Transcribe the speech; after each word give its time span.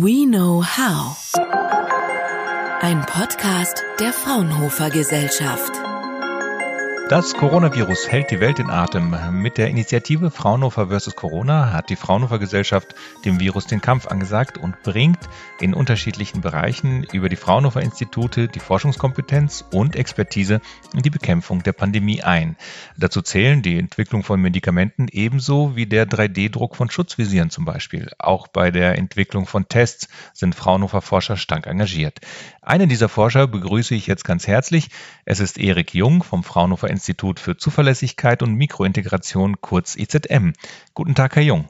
We 0.00 0.26
Know 0.26 0.62
How. 0.62 1.16
Ein 2.80 3.04
Podcast 3.04 3.82
der 3.98 4.12
Fraunhofer 4.12 4.90
Gesellschaft. 4.90 5.87
Das 7.08 7.32
Coronavirus 7.32 8.08
hält 8.08 8.30
die 8.30 8.38
Welt 8.38 8.58
in 8.58 8.68
Atem. 8.68 9.16
Mit 9.32 9.56
der 9.56 9.68
Initiative 9.68 10.30
Fraunhofer 10.30 10.88
vs. 10.88 11.16
Corona 11.16 11.72
hat 11.72 11.88
die 11.88 11.96
Fraunhofer 11.96 12.38
Gesellschaft 12.38 12.94
dem 13.24 13.40
Virus 13.40 13.66
den 13.66 13.80
Kampf 13.80 14.06
angesagt 14.08 14.58
und 14.58 14.82
bringt 14.82 15.18
in 15.58 15.72
unterschiedlichen 15.72 16.42
Bereichen 16.42 17.04
über 17.04 17.30
die 17.30 17.36
Fraunhofer 17.36 17.80
Institute 17.80 18.48
die 18.48 18.60
Forschungskompetenz 18.60 19.64
und 19.72 19.96
Expertise 19.96 20.60
in 20.92 21.00
die 21.00 21.08
Bekämpfung 21.08 21.62
der 21.62 21.72
Pandemie 21.72 22.22
ein. 22.22 22.56
Dazu 22.98 23.22
zählen 23.22 23.62
die 23.62 23.78
Entwicklung 23.78 24.22
von 24.22 24.38
Medikamenten 24.42 25.08
ebenso 25.10 25.76
wie 25.76 25.86
der 25.86 26.06
3D-Druck 26.06 26.76
von 26.76 26.90
Schutzvisieren 26.90 27.48
zum 27.48 27.64
Beispiel. 27.64 28.10
Auch 28.18 28.48
bei 28.48 28.70
der 28.70 28.98
Entwicklung 28.98 29.46
von 29.46 29.66
Tests 29.66 30.08
sind 30.34 30.54
Fraunhofer 30.54 31.00
Forscher 31.00 31.38
stark 31.38 31.68
engagiert. 31.68 32.20
Einen 32.68 32.90
dieser 32.90 33.08
Forscher 33.08 33.46
begrüße 33.46 33.94
ich 33.94 34.06
jetzt 34.06 34.24
ganz 34.26 34.46
herzlich. 34.46 34.90
Es 35.24 35.40
ist 35.40 35.56
Erik 35.56 35.94
Jung 35.94 36.22
vom 36.22 36.44
Fraunhofer 36.44 36.90
Institut 36.90 37.40
für 37.40 37.56
Zuverlässigkeit 37.56 38.42
und 38.42 38.56
Mikrointegration, 38.56 39.62
kurz 39.62 39.96
IZM. 39.96 40.52
Guten 40.92 41.14
Tag, 41.14 41.36
Herr 41.36 41.42
Jung. 41.42 41.66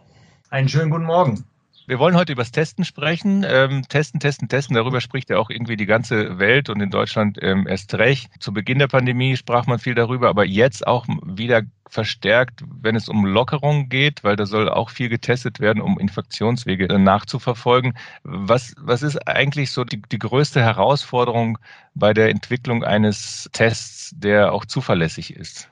Einen 0.51 0.69
schönen 0.69 0.91
guten 0.91 1.05
Morgen. 1.05 1.45
Wir 1.89 1.99
wollen 1.99 2.17
heute 2.17 2.33
über 2.33 2.43
das 2.43 2.53
Testen 2.53 2.85
sprechen. 2.85 3.47
Ähm, 3.49 3.83
testen, 3.89 4.21
testen, 4.21 4.47
testen. 4.47 4.77
Darüber 4.77 5.01
spricht 5.01 5.31
ja 5.31 5.39
auch 5.39 5.49
irgendwie 5.49 5.79
die 5.79 5.87
ganze 5.87 6.39
Welt 6.39 6.69
und 6.69 6.83
in 6.83 6.91
Deutschland 6.91 7.39
ähm, 7.41 7.67
erst 7.67 7.95
recht. 7.95 8.31
Zu 8.41 8.53
Beginn 8.53 8.79
der 8.79 8.89
Pandemie 8.89 9.39
sprach 9.39 9.67
man 9.67 9.79
viel 9.79 9.95
darüber, 9.95 10.29
aber 10.29 10.45
jetzt 10.45 10.87
auch 10.87 11.07
wieder 11.25 11.63
verstärkt, 11.89 12.63
wenn 12.83 12.95
es 12.95 13.09
um 13.09 13.25
Lockerung 13.25 13.89
geht, 13.89 14.23
weil 14.23 14.37
da 14.37 14.45
soll 14.45 14.69
auch 14.69 14.91
viel 14.91 15.09
getestet 15.09 15.61
werden, 15.61 15.81
um 15.81 15.99
Infektionswege 15.99 16.99
nachzuverfolgen. 16.99 17.97
Was, 18.23 18.75
was 18.79 19.03
ist 19.03 19.27
eigentlich 19.27 19.73
so 19.73 19.85
die, 19.85 20.03
die 20.13 20.19
größte 20.19 20.61
Herausforderung 20.61 21.57
bei 21.95 22.13
der 22.13 22.29
Entwicklung 22.29 22.85
eines 22.85 23.49
Tests, 23.55 24.13
der 24.15 24.53
auch 24.53 24.67
zuverlässig 24.67 25.35
ist? 25.35 25.71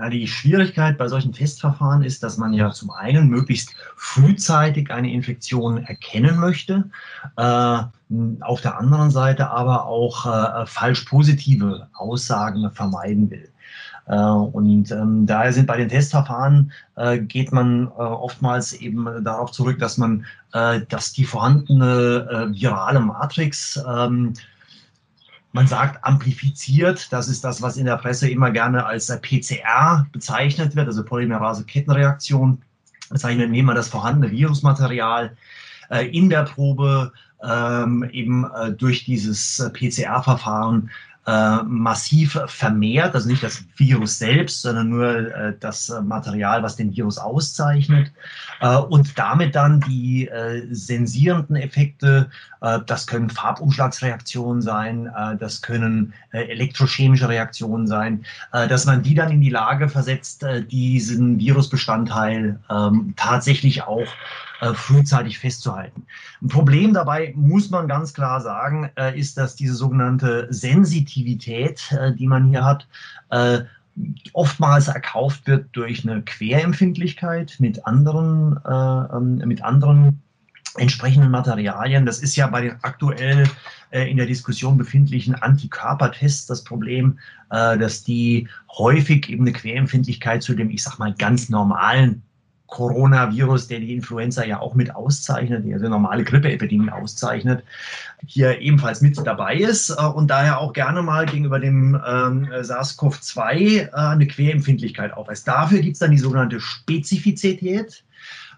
Ja, 0.00 0.08
die 0.08 0.26
Schwierigkeit 0.26 0.96
bei 0.96 1.08
solchen 1.08 1.34
Testverfahren 1.34 2.02
ist, 2.02 2.22
dass 2.22 2.38
man 2.38 2.54
ja 2.54 2.70
zum 2.70 2.90
einen 2.90 3.28
möglichst 3.28 3.74
frühzeitig 3.96 4.90
eine 4.90 5.12
Infektion 5.12 5.84
erkennen 5.84 6.38
möchte, 6.38 6.88
äh, 7.36 7.82
auf 8.40 8.62
der 8.62 8.78
anderen 8.78 9.10
Seite 9.10 9.50
aber 9.50 9.84
auch 9.84 10.24
äh, 10.24 10.64
falsch 10.64 11.02
positive 11.02 11.86
Aussagen 11.92 12.70
vermeiden 12.70 13.30
will. 13.30 13.50
Äh, 14.06 14.16
und 14.16 14.90
ähm, 14.90 15.26
daher 15.26 15.52
sind 15.52 15.66
bei 15.66 15.76
den 15.76 15.90
Testverfahren 15.90 16.72
äh, 16.96 17.18
geht 17.18 17.52
man 17.52 17.88
äh, 17.88 18.00
oftmals 18.00 18.72
eben 18.72 19.22
darauf 19.22 19.52
zurück, 19.52 19.78
dass 19.80 19.98
man, 19.98 20.24
äh, 20.54 20.80
dass 20.88 21.12
die 21.12 21.26
vorhandene 21.26 22.48
virale 22.54 23.00
Matrix 23.00 23.78
ähm, 23.86 24.32
man 25.52 25.66
sagt 25.66 26.04
amplifiziert, 26.04 27.12
das 27.12 27.28
ist 27.28 27.42
das, 27.44 27.60
was 27.60 27.76
in 27.76 27.86
der 27.86 27.96
Presse 27.96 28.30
immer 28.30 28.50
gerne 28.50 28.86
als 28.86 29.06
PCR 29.08 30.06
bezeichnet 30.12 30.76
wird, 30.76 30.86
also 30.86 31.04
Polymerase-Kettenreaktion. 31.04 32.62
Bezeichnet, 33.08 33.46
indem 33.46 33.66
man 33.66 33.74
das 33.74 33.88
vorhandene 33.88 34.30
Virusmaterial 34.30 35.36
äh, 35.90 36.06
in 36.06 36.30
der 36.30 36.44
Probe 36.44 37.12
ähm, 37.42 38.08
eben 38.12 38.44
äh, 38.44 38.72
durch 38.72 39.04
dieses 39.04 39.58
äh, 39.58 39.70
PCR-Verfahren 39.70 40.90
äh, 41.26 41.62
massiv 41.64 42.38
vermehrt, 42.46 43.14
also 43.14 43.28
nicht 43.28 43.42
das 43.42 43.62
Virus 43.76 44.18
selbst, 44.18 44.62
sondern 44.62 44.88
nur 44.88 45.34
äh, 45.34 45.54
das 45.60 45.92
Material, 46.02 46.62
was 46.62 46.76
den 46.76 46.96
Virus 46.96 47.18
auszeichnet. 47.18 48.10
Äh, 48.60 48.76
und 48.76 49.18
damit 49.18 49.54
dann 49.54 49.80
die 49.80 50.28
äh, 50.28 50.66
sensierenden 50.70 51.56
Effekte, 51.56 52.30
äh, 52.62 52.80
das 52.86 53.06
können 53.06 53.28
Farbumschlagsreaktionen 53.28 54.62
sein, 54.62 55.10
äh, 55.14 55.36
das 55.36 55.60
können 55.60 56.14
elektrochemische 56.32 57.28
Reaktionen 57.28 57.86
sein, 57.88 58.24
dass 58.52 58.86
man 58.86 59.02
die 59.02 59.14
dann 59.16 59.32
in 59.32 59.40
die 59.40 59.50
Lage 59.50 59.88
versetzt, 59.88 60.46
diesen 60.70 61.40
Virusbestandteil 61.40 62.60
ähm, 62.70 63.14
tatsächlich 63.16 63.82
auch 63.82 64.06
äh, 64.60 64.74
frühzeitig 64.74 65.38
festzuhalten. 65.38 66.06
Ein 66.42 66.48
Problem 66.48 66.92
dabei, 66.92 67.32
muss 67.34 67.70
man 67.70 67.88
ganz 67.88 68.12
klar 68.12 68.40
sagen, 68.40 68.90
äh, 68.96 69.18
ist, 69.18 69.38
dass 69.38 69.56
diese 69.56 69.74
sogenannte 69.74 70.48
Sensitivität, 70.50 71.90
äh, 71.92 72.14
die 72.14 72.26
man 72.26 72.48
hier 72.48 72.64
hat, 72.64 72.86
äh, 73.30 73.60
oftmals 74.34 74.88
erkauft 74.88 75.46
wird 75.46 75.68
durch 75.72 76.06
eine 76.06 76.22
Querempfindlichkeit 76.22 77.56
mit 77.58 77.86
anderen, 77.86 78.58
äh, 78.64 79.16
ähm, 79.16 79.36
mit 79.46 79.62
anderen 79.64 80.20
entsprechenden 80.76 81.30
Materialien. 81.30 82.06
Das 82.06 82.20
ist 82.20 82.36
ja 82.36 82.46
bei 82.46 82.60
den 82.60 82.76
aktuell 82.82 83.44
in 83.90 84.18
der 84.18 84.26
Diskussion 84.26 84.78
befindlichen 84.78 85.34
Antikörpertests 85.34 86.46
das 86.46 86.62
Problem, 86.62 87.18
dass 87.48 88.04
die 88.04 88.46
häufig 88.78 89.28
eben 89.28 89.42
eine 89.42 89.52
Querempfindlichkeit 89.52 90.44
zu 90.44 90.54
dem, 90.54 90.70
ich 90.70 90.84
sag 90.84 91.00
mal, 91.00 91.12
ganz 91.12 91.48
normalen 91.48 92.22
Coronavirus, 92.70 93.68
der 93.68 93.80
die 93.80 93.94
Influenza 93.94 94.44
ja 94.44 94.60
auch 94.60 94.74
mit 94.74 94.94
auszeichnet, 94.94 95.64
die 95.64 95.74
also 95.74 95.88
normale 95.88 96.24
Grippeepidemie 96.24 96.90
auszeichnet, 96.90 97.64
hier 98.26 98.60
ebenfalls 98.60 99.00
mit 99.00 99.18
dabei 99.26 99.56
ist 99.56 99.90
äh, 99.90 100.02
und 100.02 100.28
daher 100.28 100.58
auch 100.58 100.72
gerne 100.72 101.02
mal 101.02 101.26
gegenüber 101.26 101.58
dem 101.58 101.94
ähm, 101.94 102.48
SARS-CoV-2 102.60 103.58
äh, 103.58 103.90
eine 103.92 104.26
Querempfindlichkeit 104.26 105.12
aufweist. 105.12 105.46
Dafür 105.46 105.80
gibt 105.80 105.94
es 105.94 105.98
dann 106.00 106.12
die 106.12 106.18
sogenannte 106.18 106.60
Spezifizität. 106.60 108.04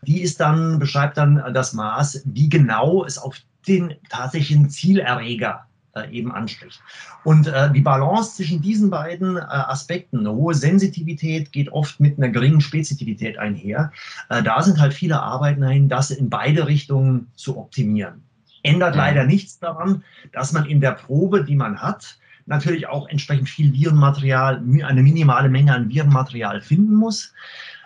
Die 0.03 0.21
ist 0.21 0.41
dann, 0.41 0.79
beschreibt 0.79 1.17
dann 1.17 1.43
das 1.55 1.73
Maß, 1.73 2.23
wie 2.27 2.49
genau 2.49 3.05
es 3.05 3.19
auf 3.19 3.37
den 3.67 3.94
tatsächlichen 4.09 4.69
Zielerreger 4.69 5.67
eben 6.10 6.32
anspricht. 6.32 6.80
Und 7.25 7.47
äh, 7.47 7.70
die 7.72 7.80
Balance 7.80 8.36
zwischen 8.36 8.62
diesen 8.62 8.91
beiden 8.91 9.36
äh, 9.36 9.41
Aspekten, 9.41 10.20
eine 10.20 10.32
hohe 10.32 10.54
Sensitivität 10.54 11.53
geht 11.53 11.70
oft 11.72 12.00
mit 12.00 12.19
einer 12.19 12.30
geringen 12.30 12.60
Spezifität 12.60 13.38
einher. 13.38 13.92
Äh, 14.28 14.42
da 14.42 14.62
sind 14.62 14.81
halt 14.81 14.94
viele 14.94 15.20
Arbeiten 15.20 15.60
dahin, 15.60 15.88
das 15.88 16.10
in 16.10 16.31
beide 16.31 16.66
Richtungen 16.66 17.28
zu 17.34 17.58
optimieren. 17.58 18.22
Ändert 18.62 18.97
leider 18.97 19.25
nichts 19.25 19.58
daran, 19.58 20.04
dass 20.32 20.52
man 20.52 20.66
in 20.66 20.81
der 20.81 20.92
Probe, 20.92 21.44
die 21.44 21.56
man 21.56 21.82
hat, 21.82 22.16
natürlich 22.47 22.86
auch 22.86 23.08
entsprechend 23.08 23.48
viel 23.48 23.72
Virenmaterial, 23.72 24.62
eine 24.84 25.02
minimale 25.02 25.48
Menge 25.48 25.75
an 25.75 25.88
Virenmaterial 25.88 26.60
finden 26.60 26.94
muss. 26.94 27.32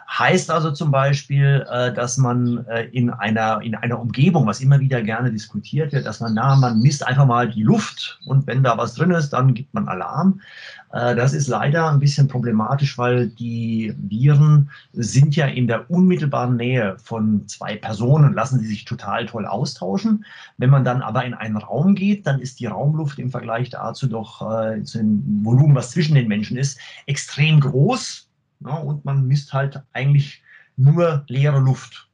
Heißt 0.09 0.53
also 0.53 0.71
zum 0.71 0.93
Beispiel, 0.93 1.67
äh, 1.69 1.93
dass 1.93 2.17
man 2.17 2.65
äh, 2.67 2.84
in 2.84 3.11
einer, 3.11 3.61
in 3.62 3.75
einer 3.75 4.00
Umgebung, 4.00 4.47
was 4.47 4.61
immer 4.61 4.78
wieder 4.78 5.03
gerne 5.03 5.33
diskutiert 5.33 5.93
wird, 5.93 6.06
dass 6.06 6.21
man, 6.21 6.34
na, 6.34 6.55
man 6.55 6.78
misst 6.78 7.05
einfach 7.05 7.27
mal 7.27 7.49
die 7.49 7.65
Luft 7.65 8.21
und 8.25 8.47
wenn 8.47 8.62
da 8.62 8.78
was 8.78 8.95
drin 8.95 9.11
ist, 9.11 9.31
dann 9.31 9.53
gibt 9.53 9.75
man 9.75 9.89
Alarm. 9.89 10.41
Äh, 10.93 11.16
das 11.16 11.33
ist 11.33 11.49
leider 11.49 11.91
ein 11.91 11.99
bisschen 11.99 12.28
problematisch, 12.28 12.97
weil 12.97 13.28
die 13.31 13.95
Viren 13.99 14.71
sind 14.93 15.34
ja 15.34 15.47
in 15.47 15.66
der 15.66 15.91
unmittelbaren 15.91 16.56
Nähe 16.56 16.97
von 17.03 17.47
zwei 17.49 17.75
Personen, 17.75 18.33
lassen 18.33 18.61
sie 18.61 18.66
sich 18.66 18.84
total 18.84 19.27
toll 19.27 19.45
austauschen. 19.45 20.25
Wenn 20.56 20.71
man 20.71 20.84
dann 20.84 21.03
aber 21.03 21.25
in 21.25 21.34
einen 21.34 21.56
Raum 21.56 21.97
geht, 21.97 22.28
dann 22.28 22.41
ist 22.41 22.61
die 22.61 22.66
Raumluft 22.66 23.19
im 23.19 23.31
Vergleich 23.31 23.71
dazu 23.71 24.06
doch 24.06 24.39
zu 24.84 24.99
dem 24.99 25.45
Volumen, 25.45 25.75
was 25.75 25.91
zwischen 25.91 26.15
den 26.15 26.28
Menschen 26.28 26.56
ist, 26.56 26.78
extrem 27.06 27.61
groß 27.61 28.26
ja, 28.61 28.77
und 28.77 29.05
man 29.05 29.27
misst 29.27 29.53
halt 29.53 29.83
eigentlich 29.93 30.43
nur 30.77 31.25
leere 31.28 31.61
Luft. 31.61 32.06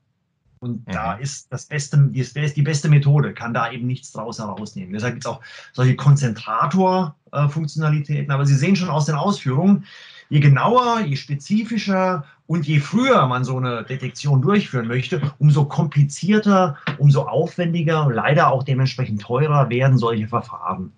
Und 0.63 0.87
mhm. 0.87 0.93
da 0.93 1.15
ist 1.15 1.53
das 1.53 1.67
beste, 1.67 1.99
die, 1.99 2.21
ist 2.21 2.57
die 2.57 2.63
beste 2.63 2.89
Methode, 2.89 3.35
kann 3.35 3.53
da 3.53 3.73
eben 3.73 3.89
nichts 3.89 4.13
draus 4.13 4.39
herausnehmen. 4.39 4.93
Deshalb 4.93 5.15
gibt 5.15 5.25
es 5.25 5.31
auch 5.31 5.41
solche 5.73 5.97
Konzentrator-Funktionalitäten. 5.97 8.31
Aber 8.31 8.47
Sie 8.47 8.55
sehen 8.55 8.77
schon 8.77 8.89
aus 8.89 9.07
den 9.07 9.17
Ausführungen, 9.17 9.85
je 10.29 10.39
genauer, 10.39 11.01
je 11.01 11.17
spezifischer 11.17 12.25
und 12.47 12.65
je 12.67 12.79
früher 12.79 13.27
man 13.27 13.43
so 13.45 13.57
eine 13.57 13.83
Detektion 13.83 14.41
durchführen 14.41 14.87
möchte, 14.87 15.33
umso 15.39 15.65
komplizierter, 15.65 16.77
umso 16.99 17.23
aufwendiger 17.23 18.07
und 18.07 18.15
leider 18.15 18.53
auch 18.53 18.63
dementsprechend 18.63 19.21
teurer 19.21 19.69
werden 19.69 19.99
solche 19.99 20.29
Verfahren. 20.29 20.93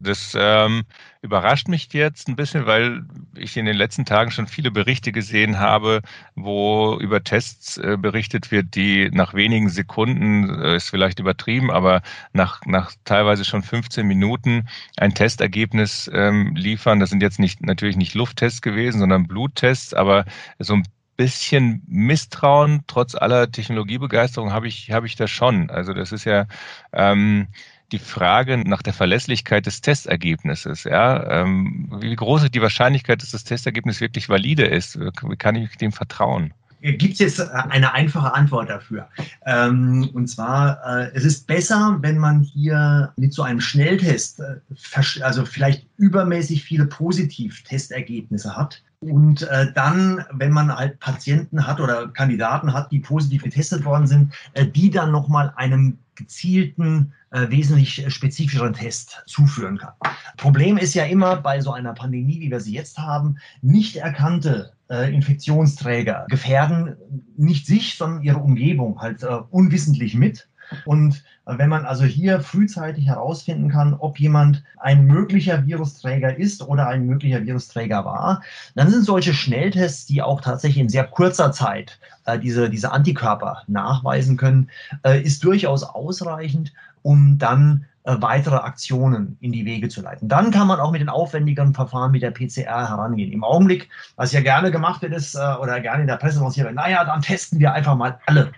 Das 0.00 0.34
ähm, 0.34 0.84
überrascht 1.20 1.68
mich 1.68 1.92
jetzt 1.92 2.26
ein 2.26 2.36
bisschen, 2.36 2.64
weil 2.64 3.04
ich 3.36 3.56
in 3.56 3.66
den 3.66 3.76
letzten 3.76 4.04
Tagen 4.04 4.30
schon 4.30 4.46
viele 4.46 4.70
Berichte 4.70 5.12
gesehen 5.12 5.58
habe, 5.58 6.02
wo 6.34 6.98
über 7.00 7.22
Tests 7.22 7.78
äh, 7.78 7.96
berichtet 7.98 8.50
wird, 8.50 8.74
die 8.74 9.10
nach 9.12 9.34
wenigen 9.34 9.68
Sekunden, 9.68 10.48
äh, 10.62 10.76
ist 10.76 10.90
vielleicht 10.90 11.18
übertrieben, 11.18 11.70
aber 11.70 12.02
nach, 12.32 12.60
nach 12.66 12.92
teilweise 13.04 13.44
schon 13.44 13.62
15 13.62 14.06
Minuten 14.06 14.68
ein 14.96 15.14
Testergebnis 15.14 16.10
ähm, 16.12 16.54
liefern. 16.54 17.00
Das 17.00 17.10
sind 17.10 17.22
jetzt 17.22 17.38
nicht 17.38 17.64
natürlich 17.64 17.96
nicht 17.96 18.14
Lufttests 18.14 18.62
gewesen, 18.62 19.00
sondern 19.00 19.26
Bluttests, 19.26 19.94
aber 19.94 20.24
so 20.58 20.74
ein 20.74 20.84
bisschen 21.16 21.82
Misstrauen 21.86 22.84
trotz 22.86 23.14
aller 23.14 23.50
Technologiebegeisterung 23.50 24.52
habe 24.52 24.68
ich 24.68 24.90
habe 24.90 25.06
ich 25.06 25.16
da 25.16 25.28
schon. 25.28 25.68
Also 25.68 25.92
das 25.92 26.12
ist 26.12 26.24
ja 26.24 26.46
ähm, 26.92 27.48
die 27.92 27.98
Frage 27.98 28.58
nach 28.58 28.82
der 28.82 28.92
Verlässlichkeit 28.92 29.66
des 29.66 29.80
Testergebnisses. 29.80 30.84
Ja? 30.84 31.42
Ähm, 31.42 31.90
wie 32.00 32.14
groß 32.14 32.44
ist 32.44 32.54
die 32.54 32.62
Wahrscheinlichkeit, 32.62 33.22
dass 33.22 33.30
das 33.30 33.44
Testergebnis 33.44 34.00
wirklich 34.00 34.28
valide 34.28 34.64
ist? 34.64 34.98
Wie 34.98 35.36
kann 35.36 35.56
ich 35.56 35.76
dem 35.76 35.92
vertrauen? 35.92 36.54
gibt 36.80 37.14
es 37.14 37.18
jetzt 37.18 37.40
eine 37.40 37.92
einfache 37.92 38.34
Antwort 38.34 38.70
dafür. 38.70 39.08
Ähm, 39.44 40.08
und 40.14 40.28
zwar, 40.28 40.80
äh, 40.86 41.10
es 41.14 41.24
ist 41.24 41.46
besser, 41.46 41.98
wenn 42.00 42.18
man 42.18 42.40
hier 42.40 43.12
mit 43.16 43.34
so 43.34 43.42
einem 43.42 43.60
Schnelltest, 43.60 44.40
äh, 44.40 45.22
also 45.22 45.44
vielleicht 45.44 45.86
übermäßig 45.98 46.64
viele 46.64 46.86
Positiv-Testergebnisse 46.86 48.56
hat. 48.56 48.82
Und 49.00 49.42
äh, 49.42 49.72
dann, 49.72 50.24
wenn 50.32 50.52
man 50.52 50.74
halt 50.74 51.00
Patienten 51.00 51.66
hat 51.66 51.80
oder 51.80 52.08
Kandidaten 52.08 52.72
hat, 52.72 52.92
die 52.92 53.00
positiv 53.00 53.42
getestet 53.42 53.84
worden 53.84 54.06
sind, 54.06 54.34
äh, 54.54 54.66
die 54.66 54.90
dann 54.90 55.10
nochmal 55.10 55.52
einem 55.56 55.98
gezielten, 56.20 57.12
äh, 57.30 57.48
wesentlich 57.50 58.04
spezifischeren 58.12 58.74
Test 58.74 59.22
zuführen 59.26 59.78
kann. 59.78 59.94
Problem 60.36 60.76
ist 60.76 60.94
ja 60.94 61.04
immer 61.04 61.36
bei 61.36 61.60
so 61.60 61.72
einer 61.72 61.94
Pandemie, 61.94 62.40
wie 62.40 62.50
wir 62.50 62.60
sie 62.60 62.74
jetzt 62.74 62.98
haben, 62.98 63.38
nicht 63.62 63.96
erkannte 63.96 64.72
äh, 64.90 65.12
Infektionsträger 65.14 66.26
gefährden 66.28 66.96
nicht 67.36 67.66
sich, 67.66 67.96
sondern 67.96 68.22
ihre 68.22 68.38
Umgebung 68.38 69.00
halt 69.00 69.22
äh, 69.22 69.38
unwissentlich 69.50 70.14
mit. 70.14 70.48
Und 70.84 71.22
äh, 71.46 71.58
wenn 71.58 71.68
man 71.68 71.84
also 71.84 72.04
hier 72.04 72.40
frühzeitig 72.40 73.06
herausfinden 73.06 73.70
kann, 73.70 73.94
ob 73.94 74.18
jemand 74.18 74.62
ein 74.78 75.04
möglicher 75.06 75.66
Virusträger 75.66 76.36
ist 76.36 76.62
oder 76.62 76.88
ein 76.88 77.06
möglicher 77.06 77.44
Virusträger 77.44 78.04
war, 78.04 78.42
dann 78.74 78.90
sind 78.90 79.04
solche 79.04 79.34
Schnelltests, 79.34 80.06
die 80.06 80.22
auch 80.22 80.40
tatsächlich 80.40 80.80
in 80.80 80.88
sehr 80.88 81.04
kurzer 81.04 81.52
Zeit 81.52 81.98
äh, 82.26 82.38
diese, 82.38 82.70
diese 82.70 82.92
Antikörper 82.92 83.62
nachweisen 83.66 84.36
können, 84.36 84.70
äh, 85.04 85.20
ist 85.20 85.44
durchaus 85.44 85.82
ausreichend, 85.82 86.72
um 87.02 87.38
dann 87.38 87.86
äh, 88.04 88.16
weitere 88.18 88.56
Aktionen 88.56 89.36
in 89.40 89.52
die 89.52 89.66
Wege 89.66 89.90
zu 89.90 90.00
leiten. 90.00 90.26
Dann 90.26 90.50
kann 90.50 90.66
man 90.66 90.80
auch 90.80 90.90
mit 90.90 91.02
den 91.02 91.10
aufwendigeren 91.10 91.74
Verfahren 91.74 92.12
mit 92.12 92.22
der 92.22 92.30
PCR 92.30 92.88
herangehen. 92.88 93.30
Im 93.30 93.44
Augenblick, 93.44 93.90
was 94.16 94.32
ja 94.32 94.40
gerne 94.40 94.70
gemacht 94.70 95.02
wird, 95.02 95.12
ist, 95.12 95.34
äh, 95.34 95.54
oder 95.60 95.80
gerne 95.80 96.02
in 96.02 96.06
der 96.06 96.16
Presse 96.16 96.40
lanciert 96.40 96.66
wird, 96.66 96.76
naja, 96.76 97.04
dann 97.04 97.20
testen 97.20 97.58
wir 97.58 97.74
einfach 97.74 97.96
mal 97.96 98.18
alle. 98.24 98.52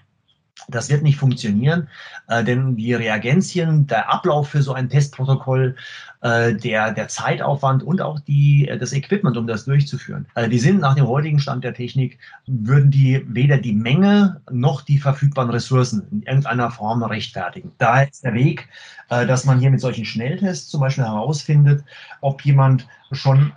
Das 0.69 0.91
wird 0.91 1.03
nicht 1.03 1.17
funktionieren, 1.17 1.89
äh, 2.29 2.45
denn 2.45 2.77
die 2.77 2.95
Reagenzien, 2.95 3.87
der 3.87 4.13
Ablauf 4.13 4.51
für 4.51 4.63
so 4.63 4.73
ein 4.73 4.89
Testprotokoll, 4.89 5.77
äh, 6.21 6.55
der, 6.55 6.93
der 6.93 7.09
Zeitaufwand 7.09 7.83
und 7.83 8.01
auch 8.01 8.21
die, 8.21 8.69
äh, 8.69 8.79
das 8.79 8.93
Equipment, 8.93 9.37
um 9.37 9.47
das 9.47 9.65
durchzuführen, 9.65 10.27
äh, 10.35 10.49
die 10.49 10.59
sind 10.59 10.81
nach 10.81 10.95
dem 10.95 11.09
heutigen 11.09 11.41
Stand 11.41 11.65
der 11.65 11.75
Technik, 11.75 12.19
würden 12.47 12.91
die 12.91 13.25
weder 13.29 13.59
die 13.59 13.73
Menge 13.73 14.41
noch 14.51 14.83
die 14.83 14.99
verfügbaren 14.99 15.51
Ressourcen 15.51 16.07
in 16.11 16.23
irgendeiner 16.23 16.71
Form 16.71 17.03
rechtfertigen. 17.03 17.73
Daher 17.79 18.09
ist 18.09 18.23
der 18.23 18.35
Weg, 18.35 18.69
äh, 19.09 19.27
dass 19.27 19.45
man 19.45 19.59
hier 19.59 19.71
mit 19.71 19.81
solchen 19.81 20.05
Schnelltests 20.05 20.69
zum 20.69 20.81
Beispiel 20.81 21.05
herausfindet, 21.05 21.85
ob 22.21 22.45
jemand 22.45 22.87
schon 23.11 23.53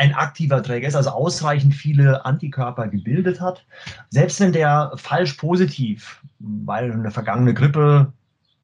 ein 0.00 0.14
aktiver 0.14 0.62
Träger 0.62 0.88
ist, 0.88 0.94
also 0.94 1.10
ausreichend 1.10 1.74
viele 1.74 2.24
Antikörper 2.24 2.88
gebildet 2.88 3.38
hat. 3.38 3.66
Selbst 4.08 4.40
wenn 4.40 4.52
der 4.52 4.92
falsch 4.96 5.34
positiv, 5.34 6.22
weil 6.38 6.90
eine 6.90 7.10
vergangene 7.10 7.52
Grippe, 7.52 8.10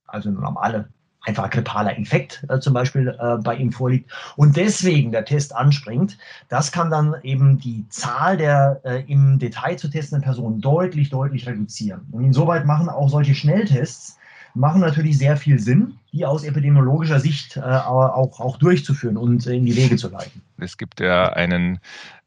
also 0.07 0.31
eine 0.31 0.39
normale, 0.39 0.89
einfach 1.27 1.51
grippaler 1.51 1.95
Infekt 1.95 2.43
äh, 2.49 2.59
zum 2.59 2.73
Beispiel 2.73 3.15
äh, 3.21 3.37
bei 3.37 3.55
ihm 3.57 3.71
vorliegt 3.71 4.11
und 4.37 4.57
deswegen 4.57 5.13
der 5.13 5.27
Test 5.27 5.55
anspringt, 5.55 6.17
das 6.49 6.73
kann 6.73 6.91
dann 6.91 7.17
eben 7.23 7.59
die 7.59 7.87
Zahl 7.91 8.39
der 8.39 8.81
äh, 8.85 9.03
im 9.07 9.39
Detail 9.39 9.77
zu 9.77 9.89
testenden 9.89 10.25
Personen 10.25 10.63
deutlich, 10.63 11.11
deutlich 11.11 11.47
reduzieren. 11.47 12.07
Und 12.13 12.25
insoweit 12.25 12.65
machen 12.65 12.89
auch 12.89 13.11
solche 13.11 13.35
Schnelltests 13.35 14.17
machen 14.55 14.81
natürlich 14.81 15.19
sehr 15.19 15.37
viel 15.37 15.59
Sinn, 15.59 15.99
die 16.17 16.25
aus 16.25 16.45
epidemiologischer 16.45 17.21
Sicht 17.21 17.57
äh, 17.57 17.61
auch, 17.61 18.41
auch 18.41 18.57
durchzuführen 18.57 19.17
und 19.17 19.47
in 19.47 19.67
die 19.67 19.77
Wege 19.77 19.97
zu 19.97 20.09
leiten. 20.09 20.41
Es 20.59 20.79
gibt 20.79 21.01
ja 21.01 21.29
einen, 21.29 21.79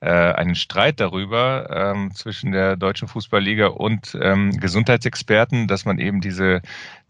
äh, 0.01 0.09
einen 0.09 0.53
Streit 0.53 0.99
darüber 0.99 1.67
ähm, 1.71 2.11
zwischen 2.13 2.51
der 2.51 2.77
Deutschen 2.77 3.07
Fußballliga 3.07 3.67
und 3.67 4.15
ähm, 4.21 4.51
Gesundheitsexperten, 4.59 5.67
dass 5.67 5.85
man 5.85 5.97
eben 5.97 6.21
diese 6.21 6.61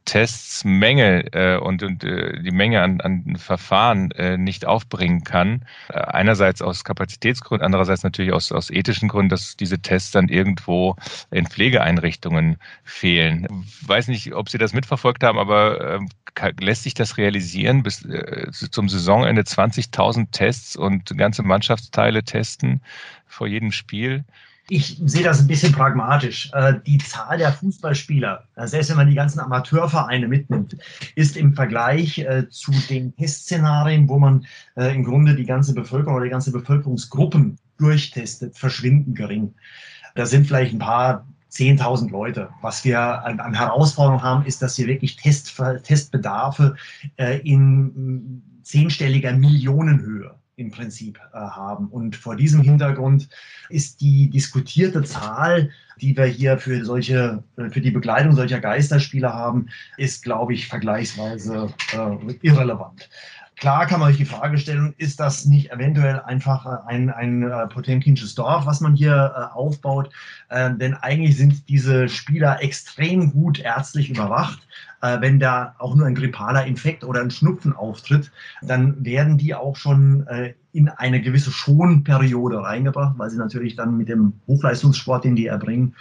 Tests 0.05 0.63
Menge 0.63 1.33
äh, 1.33 1.57
und, 1.57 1.83
und 1.83 2.03
äh, 2.03 2.41
die 2.41 2.51
Menge 2.51 2.81
an, 2.81 3.01
an 3.01 3.35
Verfahren 3.37 4.11
äh, 4.11 4.37
nicht 4.37 4.65
aufbringen 4.65 5.23
kann. 5.23 5.65
Äh, 5.89 5.99
einerseits 5.99 6.61
aus 6.61 6.83
Kapazitätsgründen, 6.83 7.65
andererseits 7.65 8.03
natürlich 8.03 8.33
aus, 8.33 8.51
aus 8.51 8.69
ethischen 8.69 9.09
Gründen, 9.09 9.29
dass 9.29 9.55
diese 9.55 9.79
Tests 9.79 10.11
dann 10.11 10.29
irgendwo 10.29 10.95
in 11.31 11.45
Pflegeeinrichtungen 11.45 12.57
fehlen. 12.83 13.47
Weiß 13.85 14.07
nicht, 14.07 14.33
ob 14.33 14.49
Sie 14.49 14.57
das 14.57 14.73
mitverfolgt 14.73 15.23
haben, 15.23 15.37
aber 15.37 15.99
äh, 16.41 16.51
lässt 16.59 16.83
sich 16.83 16.93
das 16.93 17.17
realisieren, 17.17 17.83
bis 17.83 18.03
äh, 18.05 18.47
zum 18.51 18.89
Saisonende 18.89 19.41
20.000 19.41 20.31
Tests 20.31 20.75
und 20.75 21.17
ganze 21.17 21.43
Mannschaftsteile 21.43 22.23
testen 22.23 22.81
vor 23.25 23.47
jedem 23.47 23.71
Spiel? 23.71 24.23
Ich 24.69 25.01
sehe 25.03 25.23
das 25.23 25.39
ein 25.41 25.47
bisschen 25.47 25.73
pragmatisch. 25.73 26.51
Äh, 26.53 26.75
die 26.85 26.99
Zahl 26.99 27.39
der 27.39 27.51
Fußballspieler, 27.51 28.43
äh, 28.55 28.67
selbst 28.67 28.89
wenn 28.89 28.97
man 28.97 29.07
die 29.07 29.15
ganzen 29.15 29.39
Amateurvereine 29.39 30.27
mitnimmt, 30.27 30.77
ist 31.15 31.35
im 31.35 31.53
Vergleich 31.53 32.19
äh, 32.19 32.47
zu 32.49 32.71
den 32.89 33.15
Testszenarien, 33.15 34.07
wo 34.07 34.19
man 34.19 34.45
im 34.75 35.03
Grunde 35.03 35.35
die 35.35 35.45
ganze 35.45 35.73
Bevölkerung 35.73 36.15
oder 36.15 36.25
die 36.25 36.31
ganze 36.31 36.51
Bevölkerungsgruppen 36.51 37.57
durchtestet, 37.77 38.57
verschwindend 38.57 39.17
gering. 39.17 39.53
Da 40.15 40.25
sind 40.25 40.47
vielleicht 40.47 40.73
ein 40.73 40.79
paar 40.79 41.27
10.000 41.51 42.11
Leute. 42.11 42.49
Was 42.61 42.85
wir 42.85 42.99
an, 42.99 43.53
Herausforderungen 43.53 44.23
haben, 44.23 44.45
ist, 44.45 44.61
dass 44.61 44.77
wir 44.77 44.87
wirklich 44.87 45.17
Test, 45.17 45.59
Testbedarfe 45.83 46.75
in 47.43 48.41
zehnstelliger 48.63 49.33
Millionenhöhe 49.33 50.38
im 50.59 50.71
Prinzip 50.71 51.19
äh, 51.33 51.37
haben. 51.37 51.87
Und 51.87 52.15
vor 52.15 52.35
diesem 52.35 52.61
Hintergrund 52.61 53.29
ist 53.69 54.01
die 54.01 54.29
diskutierte 54.29 55.03
Zahl, 55.03 55.71
die 56.01 56.15
wir 56.15 56.25
hier 56.25 56.57
für 56.57 56.83
solche, 56.85 57.43
äh, 57.57 57.69
für 57.69 57.81
die 57.81 57.91
Begleitung 57.91 58.33
solcher 58.33 58.59
Geisterspiele 58.59 59.33
haben, 59.33 59.67
ist, 59.97 60.23
glaube 60.23 60.53
ich, 60.53 60.67
vergleichsweise 60.67 61.73
äh, 61.93 62.33
irrelevant. 62.41 63.09
Klar 63.59 63.87
kann 63.87 63.99
man 63.99 64.09
sich 64.09 64.17
die 64.17 64.25
Frage 64.25 64.57
stellen, 64.57 64.93
ist 64.97 65.19
das 65.19 65.43
nicht 65.43 65.71
eventuell 65.71 66.21
einfach 66.21 66.65
äh, 66.65 66.87
ein, 66.87 67.09
ein 67.09 67.43
äh, 67.43 67.67
Potemkinsches 67.67 68.33
Dorf, 68.33 68.65
was 68.65 68.79
man 68.79 68.95
hier 68.95 69.33
äh, 69.35 69.53
aufbaut? 69.53 70.09
Äh, 70.47 70.75
denn 70.75 70.93
eigentlich 70.93 71.35
sind 71.35 71.67
diese 71.67 72.07
Spieler 72.07 72.63
extrem 72.63 73.33
gut 73.33 73.59
ärztlich 73.59 74.09
überwacht. 74.09 74.59
Wenn 75.01 75.39
da 75.39 75.75
auch 75.77 75.95
nur 75.95 76.07
ein 76.07 76.15
grippaler 76.15 76.65
Infekt 76.65 77.05
oder 77.05 77.21
ein 77.21 77.31
Schnupfen 77.31 77.73
auftritt, 77.73 78.33
dann 78.61 79.05
werden 79.05 79.37
die 79.37 79.55
auch 79.55 79.77
schon 79.77 80.27
in 80.71 80.89
eine 80.89 81.21
gewisse 81.21 81.51
Schonperiode 81.51 82.61
reingebracht, 82.61 83.17
weil 83.17 83.29
sie 83.29 83.37
natürlich 83.37 83.75
dann 83.75 83.97
mit 83.97 84.07
dem 84.07 84.33
Hochleistungssport, 84.47 85.23
den 85.23 85.35
die 85.35 85.47
erbringen, 85.47 85.95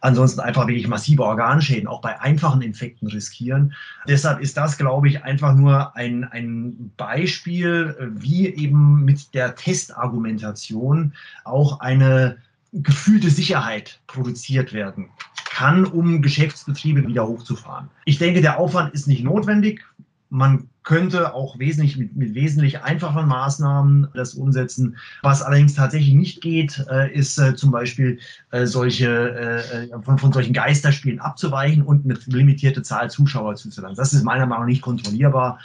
ansonsten 0.00 0.40
einfach 0.40 0.66
wirklich 0.66 0.88
massive 0.88 1.22
Organschäden 1.22 1.86
auch 1.86 2.00
bei 2.00 2.18
einfachen 2.20 2.62
Infekten 2.62 3.08
riskieren. 3.08 3.74
Deshalb 4.08 4.40
ist 4.40 4.56
das, 4.56 4.78
glaube 4.78 5.08
ich, 5.08 5.24
einfach 5.24 5.54
nur 5.54 5.94
ein, 5.96 6.24
ein 6.24 6.92
Beispiel, 6.96 7.94
wie 8.14 8.46
eben 8.48 9.04
mit 9.04 9.34
der 9.34 9.54
Testargumentation 9.54 11.12
auch 11.44 11.80
eine 11.80 12.38
gefühlte 12.72 13.30
Sicherheit 13.30 14.00
produziert 14.06 14.72
werden 14.72 15.08
kann, 15.56 15.86
um 15.86 16.20
Geschäftsbetriebe 16.20 17.06
wieder 17.06 17.26
hochzufahren. 17.26 17.88
Ich 18.04 18.18
denke, 18.18 18.42
der 18.42 18.58
Aufwand 18.58 18.92
ist 18.92 19.06
nicht 19.06 19.24
notwendig. 19.24 19.82
Man 20.28 20.68
könnte 20.82 21.34
auch 21.34 21.58
wesentlich 21.58 21.96
mit, 21.96 22.16
mit, 22.16 22.34
wesentlich 22.34 22.82
einfacheren 22.82 23.28
Maßnahmen 23.28 24.08
das 24.14 24.34
umsetzen. 24.34 24.96
Was 25.22 25.42
allerdings 25.42 25.74
tatsächlich 25.74 26.14
nicht 26.14 26.40
geht, 26.40 26.84
äh, 26.90 27.12
ist 27.12 27.38
äh, 27.38 27.54
zum 27.54 27.70
Beispiel 27.70 28.18
äh, 28.50 28.66
solche 28.66 29.08
äh, 29.08 29.88
von, 30.02 30.18
von, 30.18 30.32
solchen 30.32 30.52
Geisterspielen 30.52 31.20
abzuweichen 31.20 31.82
und 31.82 32.04
eine 32.04 32.18
limitierte 32.26 32.82
Zahl 32.82 33.10
Zuschauer 33.10 33.56
zuzulassen. 33.56 33.96
Das 33.96 34.12
ist 34.12 34.22
meiner 34.22 34.46
Meinung 34.46 34.64
nach 34.64 34.70
nicht 34.70 34.82
kontrollierbar. 34.82 35.58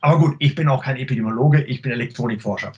Aber 0.00 0.18
gut, 0.18 0.36
ich 0.38 0.54
bin 0.54 0.68
auch 0.68 0.84
kein 0.84 0.96
Epidemiologe, 0.96 1.62
ich 1.62 1.80
bin 1.80 1.92
Elektronikforscher. 1.92 2.72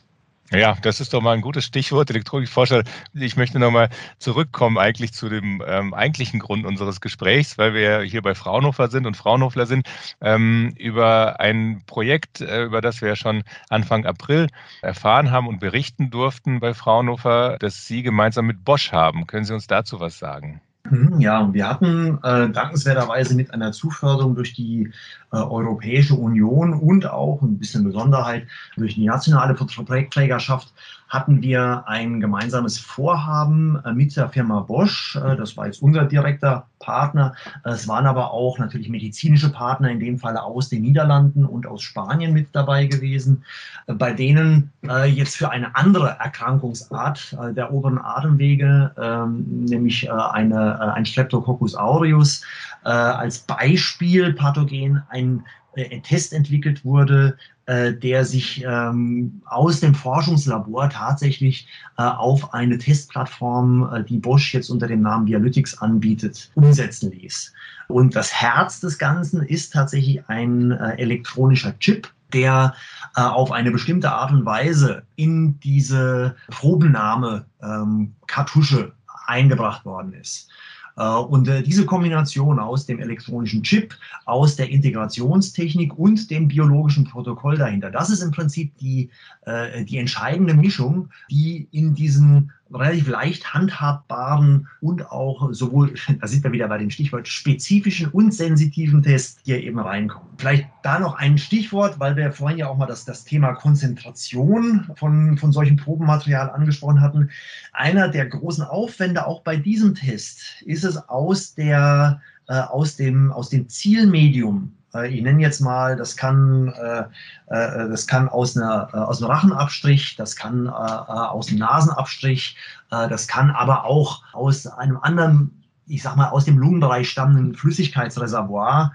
Ja, 0.53 0.77
das 0.81 1.01
ist 1.01 1.13
doch 1.13 1.21
mal 1.21 1.33
ein 1.35 1.41
gutes 1.41 1.65
Stichwort, 1.65 2.09
Elektronikforscher. 2.09 2.85
Ich 3.15 3.37
möchte 3.37 3.59
nochmal 3.59 3.89
zurückkommen 4.19 4.79
eigentlich 4.79 5.13
zu 5.13 5.29
dem 5.29 5.61
ähm, 5.67 5.93
eigentlichen 5.93 6.39
Grund 6.39 6.65
unseres 6.65 7.01
Gesprächs, 7.01 7.59
weil 7.59 7.75
wir 7.75 8.03
hier 8.03 8.23
bei 8.23 8.37
Fraunhofer 8.37 8.89
sind 8.89 9.07
und 9.07 9.17
Fraunhofler 9.17 9.67
sind, 9.67 9.89
ähm, 10.21 10.73
über 10.79 11.41
ein 11.41 11.83
Projekt, 11.87 12.41
äh, 12.43 12.63
über 12.63 12.81
das 12.81 13.01
wir 13.01 13.09
ja 13.09 13.17
schon 13.17 13.43
Anfang 13.71 14.07
April 14.07 14.47
erfahren 14.83 15.33
haben 15.33 15.49
und 15.49 15.59
berichten 15.59 16.11
durften 16.11 16.61
bei 16.61 16.75
Fraunhofer, 16.75 17.57
das 17.59 17.87
Sie 17.87 18.03
gemeinsam 18.03 18.47
mit 18.47 18.65
Bosch 18.65 18.93
haben. 18.93 19.27
Können 19.27 19.45
Sie 19.45 19.55
uns 19.55 19.67
dazu 19.67 19.99
was 19.99 20.19
sagen? 20.21 20.61
Mhm, 20.91 21.21
ja, 21.21 21.53
wir 21.53 21.69
hatten 21.69 22.19
äh, 22.23 22.49
dankenswerterweise 22.51 23.35
mit 23.35 23.53
einer 23.53 23.73
Zuförderung 23.73 24.35
durch 24.35 24.53
die 24.53 24.93
äh, 25.33 25.37
Europäische 25.37 26.15
Union 26.15 26.75
und 26.75 27.07
auch 27.07 27.43
ein 27.43 27.59
bisschen 27.59 27.85
Besonderheit 27.85 28.47
durch 28.77 28.95
die 28.95 29.07
nationale 29.07 29.55
Projektträgerschaft 29.55 30.73
hatten 31.09 31.41
wir 31.43 31.85
ein 31.87 32.21
gemeinsames 32.21 32.79
Vorhaben 32.79 33.79
äh, 33.85 33.93
mit 33.93 34.17
der 34.17 34.29
Firma 34.29 34.61
Bosch. 34.61 35.17
Äh, 35.17 35.37
das 35.37 35.57
war 35.57 35.67
jetzt 35.67 35.83
unser 35.83 36.05
direkter 36.05 36.67
Partner. 36.79 37.35
Es 37.65 37.89
waren 37.89 38.07
aber 38.07 38.33
auch 38.33 38.59
natürlich 38.59 38.89
medizinische 38.89 39.51
Partner, 39.51 39.91
in 39.91 40.01
dem 40.01 40.19
Fall 40.19 40.37
aus 40.37 40.69
den 40.69 40.83
Niederlanden 40.83 41.45
und 41.45 41.67
aus 41.67 41.83
Spanien 41.83 42.33
mit 42.33 42.49
dabei 42.53 42.87
gewesen, 42.87 43.45
äh, 43.87 43.95
bei 43.95 44.13
denen 44.13 44.73
jetzt 45.07 45.37
für 45.37 45.51
eine 45.51 45.75
andere 45.75 46.17
Erkrankungsart 46.21 47.37
der 47.57 47.73
oberen 47.73 47.99
Atemwege, 47.99 48.93
ähm, 48.97 49.65
nämlich 49.65 50.09
eine, 50.13 50.95
ein 50.95 51.05
Streptococcus 51.05 51.75
aureus, 51.75 52.43
als 52.89 53.41
Beispiel 53.41 54.33
Pathogen 54.33 55.03
ein 55.09 55.43
ein 55.77 56.03
Test 56.03 56.33
entwickelt 56.33 56.85
wurde, 56.85 57.37
äh, 57.67 57.93
der 57.93 58.25
sich 58.25 58.65
ähm, 58.67 59.43
aus 59.47 59.79
dem 59.81 59.95
Forschungslabor 59.95 60.89
tatsächlich 60.91 61.69
äh, 61.99 62.03
auf 62.03 62.55
eine 62.55 62.79
Testplattform, 62.79 63.93
äh, 63.93 64.03
die 64.05 64.19
Bosch 64.19 64.55
jetzt 64.55 64.71
unter 64.71 64.87
dem 64.87 65.03
Namen 65.03 65.27
Dialytics 65.27 65.77
anbietet, 65.79 66.51
umsetzen 66.55 67.11
ließ. 67.11 67.53
Und 67.89 68.15
das 68.17 68.33
Herz 68.33 68.81
des 68.81 68.99
Ganzen 68.99 69.43
ist 69.43 69.73
tatsächlich 69.73 70.29
ein 70.29 70.73
elektronischer 70.73 71.79
Chip, 71.79 72.13
der 72.33 72.75
äh, 73.17 73.21
auf 73.21 73.53
eine 73.53 73.71
bestimmte 73.71 74.11
Art 74.11 74.33
und 74.33 74.45
Weise 74.45 75.05
in 75.17 75.61
diese 75.61 76.35
Probennahme-Kartusche 76.51 78.81
ähm, 78.81 78.93
eingebracht 79.27 79.85
worden 79.85 80.15
ist. 80.15 80.49
Äh, 80.97 81.09
und 81.09 81.49
äh, 81.49 81.63
diese 81.63 81.87
Kombination 81.87 82.59
aus 82.59 82.87
dem 82.87 82.99
elektronischen 82.99 83.63
Chip, 83.63 83.95
aus 84.25 84.57
der 84.57 84.71
Integrationstechnik 84.71 85.99
und 85.99 86.31
dem 86.31 86.49
biologischen 86.49 87.05
Protokoll 87.05 87.59
dahinter, 87.59 87.91
das 87.91 88.11
ist 88.11 88.23
im 88.23 88.31
Prinzip 88.31 88.77
die, 88.79 89.11
äh, 89.43 89.85
die 89.85 89.99
entscheidende 89.99 90.55
Mischung, 90.55 91.11
die 91.31 91.69
in 91.71 91.95
diesen 91.95 92.53
relativ 92.73 93.09
leicht 93.09 93.55
handhabbaren 93.55 94.69
und 94.81 95.11
auch 95.11 95.53
sowohl, 95.53 95.95
da 96.21 96.27
sind 96.27 96.45
wir 96.45 96.53
wieder 96.53 96.69
bei 96.69 96.79
dem 96.79 96.91
Stichwort, 96.91 97.29
spezifischen 97.29 98.09
und 98.09 98.33
sensitiven 98.35 99.03
Test 99.03 99.41
hier 99.45 99.63
eben 99.63 99.79
reinkommen. 99.79 100.29
Vielleicht 100.39 100.69
da 100.83 100.99
noch 100.99 101.15
ein 101.15 101.39
Stichwort, 101.39 101.99
weil 102.01 102.17
wir 102.17 102.33
vorhin 102.33 102.59
ja 102.59 102.69
auch 102.69 102.77
mal 102.77 102.87
das, 102.87 103.05
das 103.05 103.25
Thema 103.25 103.53
Konzentration 103.55 104.91
von, 104.97 105.39
von 105.39 105.53
solchem 105.53 105.77
Probenmaterial 105.77 106.51
angesprochen 106.51 107.01
hatten. 107.01 107.31
Einer 107.73 108.09
der 108.09 108.27
großen 108.27 108.65
Aufwände 108.65 109.27
auch 109.27 109.43
bei 109.43 109.57
diesem 109.57 109.95
Test 109.95 110.63
ist 110.65 110.85
es 110.85 110.97
aus 111.09 111.55
der 111.55 112.21
äh, 112.49 112.61
aus 112.61 112.95
dem, 112.97 113.33
aus 113.33 113.51
dem 113.51 113.69
Zielmedium 113.69 114.73
ich 115.05 115.23
nenne 115.23 115.41
jetzt 115.43 115.61
mal, 115.61 115.97
das 115.97 116.17
kann, 116.17 116.69
äh, 116.69 117.01
äh, 117.49 117.89
das 117.89 118.07
kann 118.07 118.29
aus, 118.29 118.57
einer, 118.57 118.89
aus 119.09 119.23
einem 119.23 119.31
Rachenabstrich, 119.31 120.17
das 120.17 120.37
kann 120.37 120.69
aus 120.69 121.49
einem 121.49 121.59
Nasenabstrich, 121.59 122.57
das 122.91 123.27
kann 123.27 123.51
aber 123.51 123.85
auch 123.85 124.23
aus 124.33 124.67
einem 124.67 124.99
anderen 124.99 125.53
ich 125.89 126.03
sag 126.03 126.17
mal, 126.17 126.31
aus 126.31 126.45
dem 126.45 126.59
Lungenbereich 126.59 127.09
stammenden 127.09 127.55
Flüssigkeitsreservoir 127.55 128.93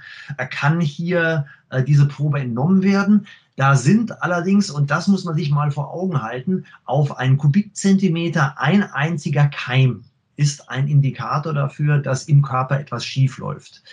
kann 0.50 0.82
hier 0.82 1.46
diese 1.88 2.06
Probe 2.06 2.42
entnommen 2.42 2.84
werden. 2.84 3.28
Da 3.56 3.78
sind 3.78 4.22
allerdings, 4.22 4.70
und 4.70 4.92
das 4.92 5.08
muss 5.08 5.24
man 5.24 5.36
sich 5.36 5.52
mal 5.52 5.72
vor 5.72 5.94
Augen 5.94 6.22
halten, 6.22 6.66
auf 6.84 7.18
einen 7.18 7.38
Kubikzentimeter 7.38 8.56
ein 8.58 8.84
einziger 8.84 9.48
Keim 9.48 10.04
ist 10.42 10.70
ein 10.70 10.88
Indikator 10.88 11.54
dafür, 11.54 12.00
dass 12.00 12.24
im 12.24 12.42
Körper 12.42 12.80
etwas 12.80 13.06
schief 13.06 13.38
läuft. 13.38 13.84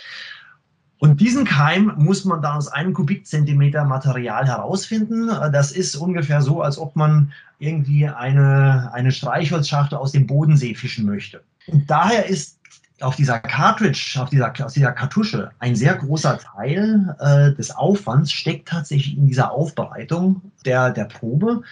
Und 0.99 1.21
diesen 1.21 1.45
Keim 1.45 1.93
muss 1.97 2.25
man 2.25 2.43
dann 2.43 2.57
aus 2.57 2.69
einem 2.69 2.93
Kubikzentimeter 2.93 3.85
Material 3.85 4.47
herausfinden. 4.47 5.29
Das 5.53 5.71
ist 5.71 5.95
ungefähr 5.95 6.43
so, 6.43 6.61
als 6.61 6.77
ob 6.79 6.97
man 6.97 7.33
irgendwie 7.61 8.09
eine, 8.09 8.91
eine 8.93 9.13
Streichholzschachtel 9.13 9.99
aus 9.99 10.13
dem 10.13 10.27
Bodensee 10.27 10.75
fischen 10.75 11.07
möchte. 11.07 11.43
Und 11.69 11.89
daher 11.89 12.27
ist 12.27 12.58
auf 13.01 13.17
dieser 13.17 13.39
Cartridge, 13.39 14.19
auf 14.21 14.31
dieser, 14.31 14.53
aus 14.65 14.73
dieser 14.73 14.93
Kartusche, 14.93 15.51
ein 15.59 15.77
sehr 15.77 15.95
großer 15.95 16.39
Teil 16.39 17.15
äh, 17.21 17.55
des 17.55 17.71
Aufwands 17.71 18.33
steckt 18.33 18.69
tatsächlich 18.69 19.17
in 19.17 19.27
dieser 19.27 19.53
Aufbereitung 19.53 20.43
der, 20.65 20.91
der 20.91 21.05
Probe. 21.05 21.63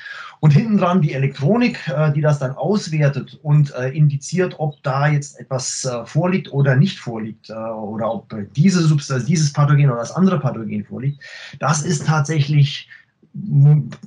Und 0.40 0.52
hinten 0.52 0.78
dran 0.78 1.00
die 1.00 1.14
Elektronik, 1.14 1.88
äh, 1.88 2.12
die 2.12 2.20
das 2.20 2.38
dann 2.38 2.52
auswertet 2.52 3.38
und 3.42 3.74
äh, 3.74 3.88
indiziert, 3.88 4.54
ob 4.58 4.82
da 4.82 5.08
jetzt 5.08 5.40
etwas 5.40 5.84
äh, 5.84 6.04
vorliegt 6.06 6.52
oder 6.52 6.76
nicht 6.76 6.98
vorliegt, 6.98 7.50
äh, 7.50 7.54
oder 7.54 8.12
ob 8.12 8.34
diese 8.54 8.82
Substanz, 8.82 9.24
dieses 9.24 9.52
Pathogen 9.52 9.90
oder 9.90 10.00
das 10.00 10.12
andere 10.12 10.38
Pathogen 10.38 10.84
vorliegt. 10.84 11.22
Das 11.58 11.82
ist 11.82 12.06
tatsächlich 12.06 12.88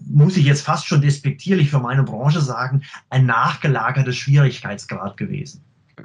muss 0.08 0.38
ich 0.38 0.46
jetzt 0.46 0.64
fast 0.64 0.88
schon 0.88 1.02
despektierlich 1.02 1.70
für 1.70 1.78
meine 1.78 2.02
Branche 2.02 2.42
sagen, 2.42 2.82
ein 3.12 3.28
nachgelagertes 3.28 4.16
Schwierigkeitsgrad 4.16 5.18
gewesen 5.18 5.62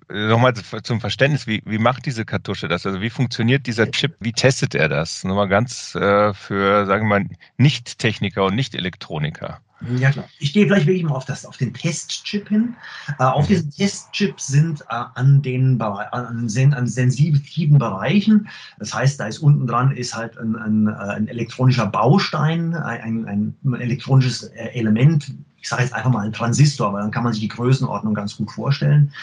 nochmal 0.08 0.54
zum 0.54 1.00
Verständnis, 1.00 1.46
wie, 1.46 1.62
wie 1.64 1.78
macht 1.78 2.06
diese 2.06 2.24
Kartusche 2.24 2.68
das? 2.68 2.86
Also 2.86 3.00
wie 3.00 3.10
funktioniert 3.10 3.66
dieser 3.66 3.90
Chip? 3.90 4.16
Wie 4.20 4.32
testet 4.32 4.74
er 4.74 4.88
das? 4.88 5.24
Nochmal 5.24 5.48
ganz 5.48 5.94
äh, 5.94 6.32
für, 6.34 6.86
sagen 6.86 7.08
wir 7.08 7.20
mal, 7.20 7.26
Nicht-Techniker 7.56 8.44
und 8.44 8.54
Nicht-Elektroniker. 8.54 9.60
Ja, 9.98 10.10
klar. 10.10 10.28
Ich 10.38 10.52
gehe 10.52 10.66
vielleicht 10.66 10.86
wirklich 10.86 11.04
mal 11.04 11.14
auf, 11.14 11.24
das, 11.24 11.44
auf 11.44 11.56
den 11.56 11.74
Testchip 11.74 12.48
hin. 12.48 12.74
Äh, 13.18 13.24
auf 13.24 13.46
diesem 13.46 13.70
Testchip 13.70 14.40
sind 14.40 14.80
äh, 14.82 15.04
an 15.14 15.42
den 15.42 15.80
an, 15.80 16.48
sen, 16.48 16.72
an 16.72 16.86
sensitiven 16.86 17.78
Bereichen, 17.78 18.48
das 18.78 18.94
heißt, 18.94 19.20
da 19.20 19.26
ist 19.26 19.38
unten 19.40 19.66
dran 19.66 19.94
ist 19.94 20.16
halt 20.16 20.38
ein, 20.38 20.56
ein, 20.56 20.86
äh, 20.86 20.92
ein 20.92 21.28
elektronischer 21.28 21.86
Baustein, 21.86 22.74
ein, 22.74 23.26
ein 23.26 23.74
elektronisches 23.74 24.44
äh, 24.44 24.68
Element, 24.74 25.34
ich 25.64 25.70
sage 25.70 25.82
jetzt 25.82 25.94
einfach 25.94 26.10
mal 26.10 26.26
ein 26.26 26.32
Transistor, 26.34 26.92
weil 26.92 27.00
dann 27.00 27.10
kann 27.10 27.24
man 27.24 27.32
sich 27.32 27.40
die 27.40 27.48
Größenordnung 27.48 28.12
ganz 28.12 28.36
gut 28.36 28.50
vorstellen, 28.50 29.14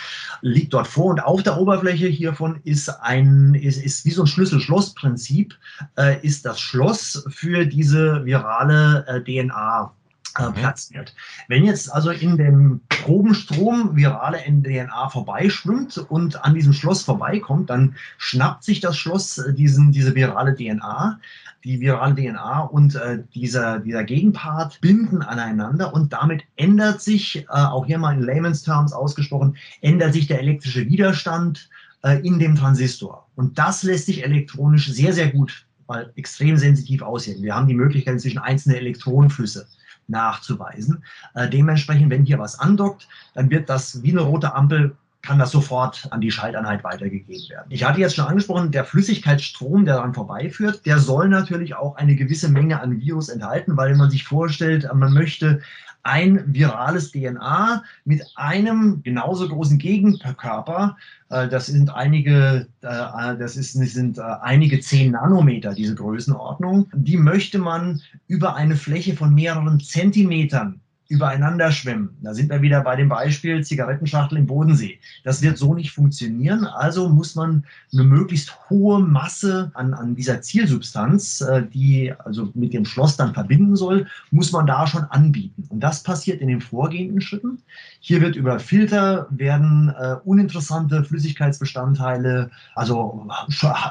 liegt 0.42 0.74
dort 0.74 0.88
vor 0.88 1.06
und 1.12 1.24
auf 1.24 1.44
der 1.44 1.60
Oberfläche 1.60 2.08
hiervon 2.08 2.60
ist 2.64 2.90
ein, 2.90 3.54
ist, 3.54 3.78
ist 3.78 4.06
wie 4.06 4.10
so 4.10 4.24
ein 4.24 4.28
Schlüssel-Schloss-Prinzip, 4.28 5.54
äh, 6.00 6.20
ist 6.26 6.44
das 6.44 6.60
Schloss 6.60 7.24
für 7.30 7.68
diese 7.68 8.26
virale 8.26 9.06
äh, 9.08 9.22
DNA 9.22 9.94
äh, 10.38 10.48
mhm. 10.48 10.54
platziert. 10.54 11.16
Wenn 11.48 11.66
jetzt 11.66 11.92
also 11.92 12.12
in 12.12 12.38
dem 12.38 12.82
Probenstrom 12.90 13.96
virale 13.96 14.40
DNA 14.40 15.10
vorbeischwimmt 15.10 15.98
und 15.98 16.44
an 16.44 16.54
diesem 16.54 16.74
Schloss 16.74 17.04
vorbeikommt, 17.04 17.70
dann 17.70 17.96
schnappt 18.18 18.64
sich 18.64 18.80
das 18.80 18.98
Schloss 18.98 19.38
äh, 19.38 19.54
diesen, 19.54 19.92
diese 19.92 20.16
virale 20.16 20.56
DNA, 20.56 21.20
die 21.64 21.80
virale 21.80 22.16
DNA 22.16 22.62
und 22.62 22.96
äh, 22.96 23.24
dieser, 23.34 23.80
dieser 23.80 24.04
Gegenpart 24.04 24.80
binden 24.82 25.22
aneinander 25.22 25.94
und 25.94 26.14
damit 26.14 26.44
ändert 26.56 27.02
sich, 27.02 27.38
äh, 27.38 27.48
auch 27.50 27.86
hier 27.86 27.98
mal 27.98 28.16
in 28.16 28.24
Layman's 28.24 28.64
Terms 28.64 28.94
ausgesprochen, 28.94 29.58
ändert 29.82 30.14
sich 30.14 30.28
der 30.28 30.40
elektrische 30.40 30.88
Widerstand 30.88 31.70
äh, 32.04 32.20
in 32.26 32.40
dem 32.40 32.56
Transistor. 32.56 33.28
Und 33.36 33.58
das 33.58 33.84
lässt 33.84 34.06
sich 34.08 34.24
elektronisch 34.24 34.92
sehr, 34.92 35.14
sehr 35.14 35.32
gut, 35.32 35.66
weil 35.88 36.12
extrem 36.16 36.58
sensitiv 36.58 37.02
aussehen. 37.02 37.42
Wir 37.44 37.56
haben 37.56 37.68
die 37.68 37.74
Möglichkeit 37.74 38.22
zwischen 38.22 38.40
einzelne 38.40 38.78
Elektronenflüsse 38.78 39.68
nachzuweisen. 40.12 41.04
Äh, 41.34 41.50
dementsprechend, 41.50 42.10
wenn 42.10 42.26
hier 42.26 42.40
was 42.40 42.60
andockt, 42.60 43.08
dann 43.34 43.50
wird 43.50 43.70
das 43.70 44.04
wie 44.04 44.12
eine 44.12 44.22
rote 44.22 44.54
Ampel 44.54 44.96
kann 45.22 45.38
das 45.38 45.52
sofort 45.52 46.08
an 46.12 46.22
die 46.22 46.32
Schalteinheit 46.32 46.84
weitergegeben 46.84 47.50
werden. 47.50 47.68
Ich 47.70 47.84
hatte 47.84 48.00
jetzt 48.00 48.16
schon 48.16 48.26
angesprochen, 48.26 48.72
der 48.72 48.86
Flüssigkeitsstrom, 48.86 49.86
der 49.86 49.96
daran 49.96 50.14
vorbeiführt, 50.14 50.86
der 50.86 50.98
soll 50.98 51.30
natürlich 51.30 51.76
auch 51.76 51.96
eine 51.98 52.16
gewisse 52.16 52.50
Menge 52.50 52.82
an 52.82 53.00
Virus 53.00 53.30
enthalten, 53.30 53.78
weil 53.78 53.92
wenn 53.92 53.98
man 53.98 54.10
sich 54.10 54.24
vorstellt, 54.24 54.88
man 54.94 55.14
möchte 55.14 55.62
ein 56.04 56.44
virales 56.54 57.12
DNA 57.12 57.84
mit 58.06 58.24
einem 58.36 59.02
genauso 59.04 59.48
großen 59.48 59.78
Gegenkörper. 59.78 60.98
Äh, 61.30 61.48
das 61.48 61.68
sind 61.68 61.94
einige, 61.94 62.68
äh, 62.82 63.38
das 63.38 63.56
ist, 63.56 63.74
sind 63.74 64.18
äh, 64.18 64.22
einige 64.42 64.80
zehn 64.80 65.12
Nanometer, 65.12 65.74
diese 65.74 65.96
Größenordnung. 65.96 66.90
Die 66.94 67.18
möchte 67.18 67.60
man 67.60 68.02
über 68.28 68.56
eine 68.56 68.76
Fläche 68.76 69.16
von 69.16 69.34
mehreren 69.34 69.80
Zentimetern 69.80 70.81
übereinander 71.12 71.74
schwimmen. 71.74 72.16
Da 72.22 72.34
sind 72.34 72.50
wir 72.50 72.62
wieder 72.62 72.82
bei 72.82 72.96
dem 72.96 73.10
Beispiel 73.10 73.64
Zigarettenschachtel 73.64 74.38
im 74.38 74.48
Bodensee. 74.48 74.98
Das 75.26 75.42
wird 75.42 75.58
so 75.58 75.74
nicht 75.74 75.92
funktionieren. 75.92 76.66
Also 76.66 77.10
muss 77.10 77.36
man 77.36 77.66
eine 77.92 78.06
möglichst 78.06 78.58
hohe 78.70 79.02
Masse 79.02 79.72
an, 79.74 79.94
an 79.94 80.16
dieser 80.16 80.42
Zielsubstanz, 80.42 81.42
äh, 81.42 81.64
die 81.68 82.14
also 82.24 82.50
mit 82.54 82.74
dem 82.74 82.86
Schloss 82.86 83.18
dann 83.18 83.34
verbinden 83.34 83.76
soll, 83.76 84.08
muss 84.32 84.54
man 84.54 84.66
da 84.66 84.88
schon 84.88 85.04
anbieten. 85.04 85.66
Und 85.68 85.82
das 85.82 86.02
passiert 86.02 86.40
in 86.40 86.48
den 86.48 86.62
vorgehenden 86.62 87.20
Schritten. 87.20 87.62
Hier 88.00 88.22
wird 88.22 88.38
über 88.38 88.60
Filter 88.60 89.28
werden 89.32 89.90
äh, 89.90 90.16
uninteressante 90.24 91.04
Flüssigkeitsbestandteile, 91.04 92.50
also 92.74 93.28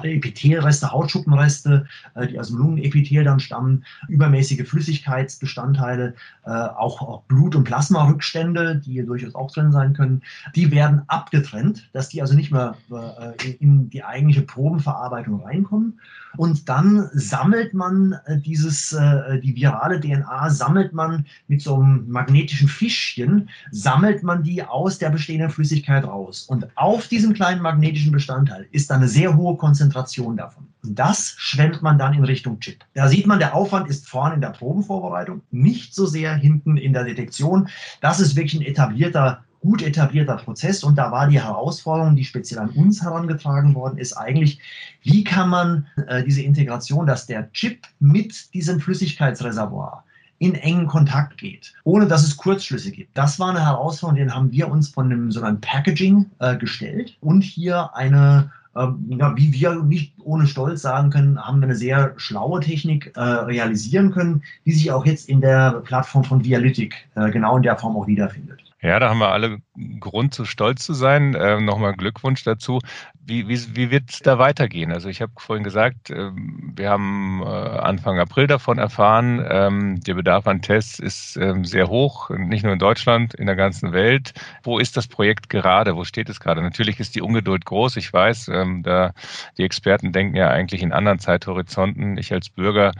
Epithelreste, 0.03 0.91
Hautschuppenreste, 0.91 1.87
äh, 2.15 2.27
die 2.29 2.41
aus 2.41 2.49
dem 2.49 2.57
Lungenepithel 2.57 3.25
dann 3.25 3.41
stammen, 3.41 3.85
übermäßige 4.09 4.67
Flüssigkeitsbestandteile, 4.67 6.15
äh, 6.47 6.51
auch 6.51 7.10
auch 7.11 7.23
Blut- 7.25 7.57
und 7.57 7.65
Plasmarückstände, 7.65 8.77
die 8.77 8.93
hier 8.93 9.07
durchaus 9.07 9.35
auch 9.35 9.51
drin 9.53 9.73
sein 9.73 9.95
können, 9.95 10.23
die 10.55 10.71
werden 10.71 11.03
abgetrennt, 11.09 11.89
dass 11.93 12.09
die 12.09 12.23
also 12.23 12.35
nicht 12.35 12.53
mehr 12.53 12.77
äh, 12.91 13.51
in 13.53 13.91
die 13.91 14.05
eigentliche 14.05 14.43
Probenverarbeitung 14.43 15.43
reinkommen. 15.43 16.01
Und 16.37 16.69
dann 16.69 17.09
sammelt 17.13 17.75
man 17.75 18.17
äh, 18.27 18.39
dieses, 18.39 18.93
äh, 18.93 19.41
die 19.41 19.55
virale 19.57 20.01
DNA, 20.01 20.51
sammelt 20.51 20.93
man 20.93 21.27
mit 21.49 21.61
so 21.61 21.77
einem 21.77 22.09
magnetischen 22.09 22.69
Fischchen, 22.69 23.49
sammelt 23.71 24.23
man 24.23 24.43
die 24.43 24.63
aus 24.63 24.99
der 24.99 25.11
bestehenden 25.11 25.51
Flüssigkeit 25.51 26.05
raus. 26.05 26.45
Und 26.49 26.67
auf 26.77 27.09
diesem 27.09 27.35
kleinen 27.35 27.63
magnetischen 27.63 28.13
Bestandteil 28.13 28.67
ist 28.71 28.91
dann 28.91 28.99
eine 28.99 29.09
sehr 29.09 29.37
hohe 29.37 29.57
Konzentration 29.57 30.37
davon. 30.37 30.69
Und 30.83 30.99
das 30.99 31.35
schwemmt 31.37 31.83
man 31.83 31.99
dann 31.99 32.15
in 32.15 32.25
Richtung 32.25 32.61
Chip. 32.61 32.85
Da 32.95 33.09
sieht 33.09 33.27
man, 33.27 33.39
der 33.39 33.55
Aufwand 33.55 33.89
ist 33.89 34.09
vorne 34.09 34.35
in 34.35 34.41
der 34.41 34.49
Probenvorbereitung, 34.51 35.43
nicht 35.51 35.95
so 35.95 36.07
sehr 36.07 36.35
hinten 36.35 36.77
in 36.77 36.93
der 36.93 37.05
Detektion. 37.05 37.69
Das 38.01 38.21
ist 38.21 38.37
wirklich 38.37 38.61
ein 38.61 38.67
etablierter 38.67 39.45
gut 39.61 39.83
etablierter 39.83 40.37
Prozess 40.37 40.83
und 40.83 40.97
da 40.97 41.13
war 41.13 41.29
die 41.29 41.41
Herausforderung, 41.41 42.17
die 42.17 42.25
speziell 42.25 42.61
an 42.61 42.71
uns 42.71 43.03
herangetragen 43.03 43.75
worden 43.75 43.99
ist, 43.99 44.15
eigentlich, 44.15 44.59
wie 45.03 45.23
kann 45.23 45.51
man 45.51 45.87
äh, 46.09 46.25
diese 46.25 46.43
Integration, 46.43 47.07
dass 47.07 47.27
der 47.27 47.53
Chip 47.53 47.87
mit 47.99 48.55
diesem 48.55 48.81
Flüssigkeitsreservoir 48.81 50.05
in 50.39 50.55
engen 50.55 50.87
Kontakt 50.87 51.37
geht, 51.37 51.75
ohne 51.85 52.07
dass 52.07 52.25
es 52.25 52.39
Kurzschlüsse 52.39 52.91
gibt. 52.91 53.17
Das 53.17 53.39
war 53.39 53.51
eine 53.51 53.65
Herausforderung, 53.65 54.17
den 54.17 54.35
haben 54.35 54.51
wir 54.51 54.71
uns 54.71 54.89
von 54.89 55.07
einem 55.07 55.31
sogenannten 55.31 55.61
Packaging 55.61 56.31
äh, 56.39 56.57
gestellt 56.57 57.19
und 57.21 57.43
hier 57.43 57.95
eine 57.95 58.51
ähm, 58.77 59.05
ja, 59.09 59.37
wie 59.37 59.53
wir 59.53 59.83
nicht 59.83 60.15
ohne 60.23 60.47
Stolz 60.47 60.83
sagen 60.83 61.11
können, 61.11 61.45
haben 61.45 61.61
wir 61.61 61.65
eine 61.65 61.77
sehr 61.77 62.15
schlaue 62.17 62.61
Technik 62.61 63.13
äh, 63.17 63.21
realisieren 63.21 64.13
können, 64.13 64.43
die 64.65 64.73
sich 64.73 64.93
auch 64.93 65.05
jetzt 65.05 65.29
in 65.29 65.41
der 65.41 65.81
Plattform 65.85 66.25
von 66.25 66.45
Vialytic 66.45 67.09
äh, 67.17 67.31
genau 67.31 67.57
in 67.57 67.63
der 67.63 67.77
Form 67.77 67.97
auch 67.97 68.07
wiederfindet. 68.07 68.70
Ja, 68.83 68.99
da 68.99 69.11
haben 69.11 69.19
wir 69.19 69.31
alle 69.31 69.59
Grund 70.01 70.33
zu 70.33 70.47
stolz 70.47 70.87
zu 70.87 70.95
sein. 70.95 71.37
Ähm, 71.39 71.67
Nochmal 71.67 71.93
Glückwunsch 71.93 72.45
dazu. 72.45 72.81
Wie, 73.23 73.47
wie, 73.47 73.77
wie 73.77 73.91
wird 73.91 74.11
es 74.11 74.21
da 74.21 74.39
weitergehen? 74.39 74.91
Also 74.91 75.11
ich 75.11 75.21
habe 75.21 75.33
vorhin 75.37 75.65
gesagt, 75.65 76.09
ähm, 76.11 76.73
wir 76.75 76.89
haben 76.89 77.43
äh, 77.43 77.47
Anfang 77.47 78.19
April 78.19 78.47
davon 78.47 78.79
erfahren, 78.79 79.45
ähm, 79.47 80.01
der 80.01 80.15
Bedarf 80.15 80.47
an 80.47 80.63
Tests 80.63 80.99
ist 80.99 81.37
ähm, 81.37 81.67
sehr 81.67 81.89
hoch, 81.89 82.31
nicht 82.31 82.65
nur 82.65 82.73
in 82.73 82.79
Deutschland, 82.79 83.35
in 83.35 83.47
der 83.47 83.57
ganzen 83.57 83.93
Welt. 83.93 84.33
Wo 84.63 84.79
ist 84.79 84.97
das 84.97 85.07
Projekt 85.07 85.51
gerade? 85.51 85.95
Wo 85.95 86.05
steht 86.05 86.31
es 86.31 86.41
gerade? 86.41 86.63
Natürlich 86.63 86.99
ist 87.01 87.15
die 87.15 87.23
Ungeduld 87.23 87.67
groß. 87.67 87.97
Ich 87.99 88.11
weiß, 88.11 88.49
ähm, 88.49 88.83
da 88.83 89.13
die 89.59 89.65
Experten 89.65 90.13
denken 90.13 90.37
ja 90.37 90.49
eigentlich 90.49 90.83
in 90.83 90.93
anderen 90.93 91.19
Zeithorizonten. 91.19 92.17
Ich 92.17 92.33
als 92.33 92.49
Bürger 92.49 92.93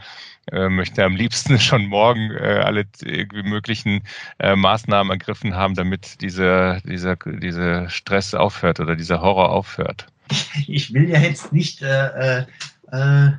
äh, 0.51 0.69
möchte 0.69 1.03
am 1.03 1.15
liebsten 1.15 1.59
schon 1.59 1.85
morgen 1.85 2.31
äh, 2.31 2.61
alle 2.63 2.85
irgendwie 3.01 3.43
möglichen 3.43 4.03
äh, 4.39 4.55
Maßnahmen 4.55 5.11
ergriffen 5.11 5.55
haben, 5.55 5.75
damit 5.75 6.21
dieser, 6.21 6.81
dieser, 6.81 7.15
dieser 7.15 7.89
Stress 7.89 8.33
aufhört 8.33 8.79
oder 8.79 8.95
dieser 8.95 9.21
Horror 9.21 9.49
aufhört. 9.49 10.07
Ich 10.67 10.93
will 10.93 11.09
ja 11.09 11.19
jetzt 11.19 11.51
nicht, 11.51 11.81
äh, 11.81 12.45
äh, 12.91 13.31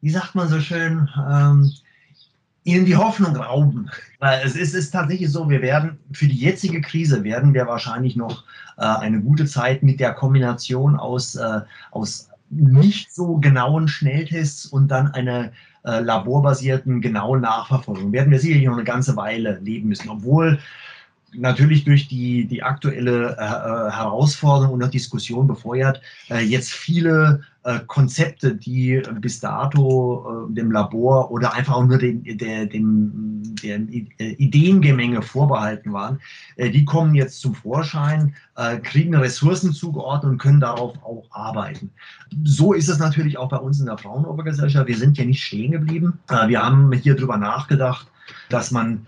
wie 0.00 0.10
sagt 0.10 0.34
man 0.34 0.48
so 0.48 0.60
schön, 0.60 1.08
ähm, 1.30 1.72
ihnen 2.64 2.84
die 2.84 2.96
Hoffnung 2.96 3.36
rauben. 3.36 3.90
Weil 4.18 4.40
es 4.44 4.56
ist, 4.56 4.74
ist, 4.74 4.90
tatsächlich 4.90 5.30
so, 5.30 5.48
wir 5.48 5.62
werden 5.62 5.98
für 6.12 6.26
die 6.26 6.36
jetzige 6.36 6.80
Krise 6.80 7.24
werden 7.24 7.54
wir 7.54 7.66
wahrscheinlich 7.66 8.16
noch 8.16 8.44
äh, 8.76 8.84
eine 8.84 9.20
gute 9.20 9.46
Zeit 9.46 9.82
mit 9.82 10.00
der 10.00 10.12
Kombination 10.12 10.96
aus, 10.96 11.34
äh, 11.34 11.60
aus 11.90 12.28
nicht 12.50 13.12
so 13.12 13.36
genauen 13.36 13.88
Schnelltests 13.88 14.66
und 14.66 14.88
dann 14.88 15.08
einer 15.08 15.50
äh, 15.84 16.00
laborbasierten 16.00 17.00
genauen 17.00 17.42
Nachverfolgung. 17.42 18.12
Werden 18.12 18.30
wir 18.30 18.38
sicherlich 18.40 18.66
noch 18.66 18.74
eine 18.74 18.84
ganze 18.84 19.16
Weile 19.16 19.58
leben 19.62 19.88
müssen, 19.88 20.08
obwohl 20.08 20.58
natürlich 21.34 21.84
durch 21.84 22.08
die, 22.08 22.46
die 22.46 22.62
aktuelle 22.62 23.36
äh, 23.36 23.42
äh 23.42 23.90
Herausforderung 23.90 24.80
und 24.80 24.94
Diskussion 24.94 25.46
befeuert, 25.46 26.00
äh, 26.30 26.40
jetzt 26.40 26.72
viele 26.72 27.42
äh, 27.68 27.80
Konzepte, 27.86 28.54
die 28.54 29.02
bis 29.20 29.40
dato 29.40 30.48
äh, 30.48 30.54
dem 30.54 30.72
Labor 30.72 31.30
oder 31.30 31.52
einfach 31.52 31.74
auch 31.74 31.84
nur 31.84 31.98
den, 31.98 32.24
der, 32.38 32.64
dem, 32.64 33.42
der 33.62 33.78
äh, 33.78 34.32
Ideengemenge 34.38 35.20
vorbehalten 35.20 35.92
waren, 35.92 36.18
die 36.56 36.84
kommen 36.84 37.14
jetzt 37.14 37.40
zum 37.40 37.54
Vorschein, 37.54 38.34
kriegen 38.82 39.14
Ressourcen 39.14 39.72
zugeordnet 39.72 40.32
und 40.32 40.38
können 40.38 40.60
darauf 40.60 40.96
auch 41.04 41.24
arbeiten. 41.30 41.90
So 42.44 42.72
ist 42.72 42.88
es 42.88 42.98
natürlich 42.98 43.38
auch 43.38 43.48
bei 43.48 43.58
uns 43.58 43.80
in 43.80 43.86
der 43.86 43.98
Fraunhofer-Gesellschaft. 43.98 44.88
Wir 44.88 44.96
sind 44.96 45.18
ja 45.18 45.24
nicht 45.24 45.42
stehen 45.42 45.72
geblieben. 45.72 46.18
Wir 46.46 46.62
haben 46.62 46.92
hier 46.92 47.14
drüber 47.14 47.36
nachgedacht, 47.36 48.08
dass 48.48 48.70
man 48.70 49.06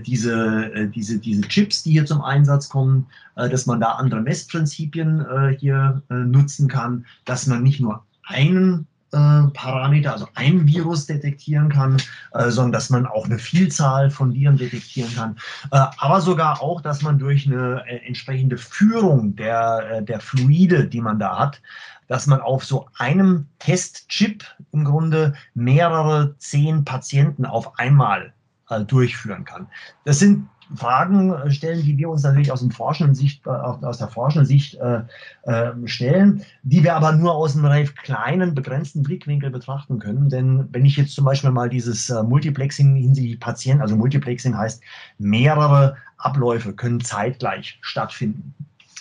diese, 0.00 0.72
äh, 0.74 0.88
diese, 0.88 1.18
diese 1.18 1.42
Chips, 1.42 1.82
die 1.82 1.92
hier 1.92 2.06
zum 2.06 2.22
Einsatz 2.22 2.68
kommen, 2.68 3.06
äh, 3.36 3.48
dass 3.48 3.66
man 3.66 3.80
da 3.80 3.92
andere 3.92 4.20
Messprinzipien 4.20 5.26
hier 5.58 6.02
nutzen 6.08 6.68
kann, 6.68 7.06
dass 7.24 7.46
man 7.46 7.62
nicht 7.62 7.80
nur 7.80 8.04
einen 8.24 8.86
Parameter, 9.10 10.12
also 10.12 10.28
ein 10.34 10.68
Virus 10.68 11.06
detektieren 11.06 11.68
kann, 11.68 11.96
sondern 12.32 12.70
dass 12.70 12.90
man 12.90 13.06
auch 13.06 13.24
eine 13.24 13.40
Vielzahl 13.40 14.08
von 14.08 14.32
Viren 14.32 14.56
detektieren 14.56 15.12
kann, 15.16 15.36
aber 15.70 16.20
sogar 16.20 16.62
auch, 16.62 16.80
dass 16.80 17.02
man 17.02 17.18
durch 17.18 17.44
eine 17.46 17.82
entsprechende 18.06 18.56
Führung 18.56 19.34
der, 19.34 20.02
der 20.02 20.20
Fluide, 20.20 20.86
die 20.86 21.00
man 21.00 21.18
da 21.18 21.40
hat, 21.40 21.60
dass 22.06 22.28
man 22.28 22.40
auf 22.40 22.64
so 22.64 22.86
einem 22.98 23.46
Testchip 23.58 24.44
im 24.70 24.84
Grunde 24.84 25.34
mehrere 25.54 26.36
zehn 26.38 26.84
Patienten 26.84 27.46
auf 27.46 27.78
einmal 27.80 28.32
äh, 28.70 28.84
durchführen 28.84 29.44
kann. 29.44 29.66
Das 30.04 30.18
sind 30.18 30.48
Fragen 30.74 31.32
äh, 31.32 31.50
stellen, 31.50 31.82
die 31.82 31.96
wir 31.98 32.08
uns 32.08 32.22
natürlich 32.22 32.52
aus, 32.52 32.60
dem 32.60 32.70
forschenden 32.70 33.14
Sicht, 33.14 33.46
äh, 33.46 33.50
aus 33.50 33.98
der 33.98 34.08
forschenden 34.08 34.46
Sicht 34.46 34.76
äh, 34.76 35.02
äh, 35.42 35.72
stellen, 35.86 36.44
die 36.62 36.82
wir 36.82 36.94
aber 36.94 37.12
nur 37.12 37.34
aus 37.34 37.54
einem 37.54 37.64
relativ 37.66 37.94
kleinen, 37.96 38.54
begrenzten 38.54 39.02
Blickwinkel 39.02 39.50
betrachten 39.50 39.98
können. 39.98 40.28
Denn 40.28 40.68
wenn 40.72 40.84
ich 40.84 40.96
jetzt 40.96 41.14
zum 41.14 41.24
Beispiel 41.24 41.50
mal 41.50 41.68
dieses 41.68 42.08
Multiplexing 42.08 42.96
hinsichtlich 42.96 43.40
Patienten, 43.40 43.82
also 43.82 43.96
Multiplexing 43.96 44.56
heißt, 44.56 44.82
mehrere 45.18 45.96
Abläufe 46.18 46.72
können 46.72 47.00
zeitgleich 47.00 47.78
stattfinden. 47.80 48.54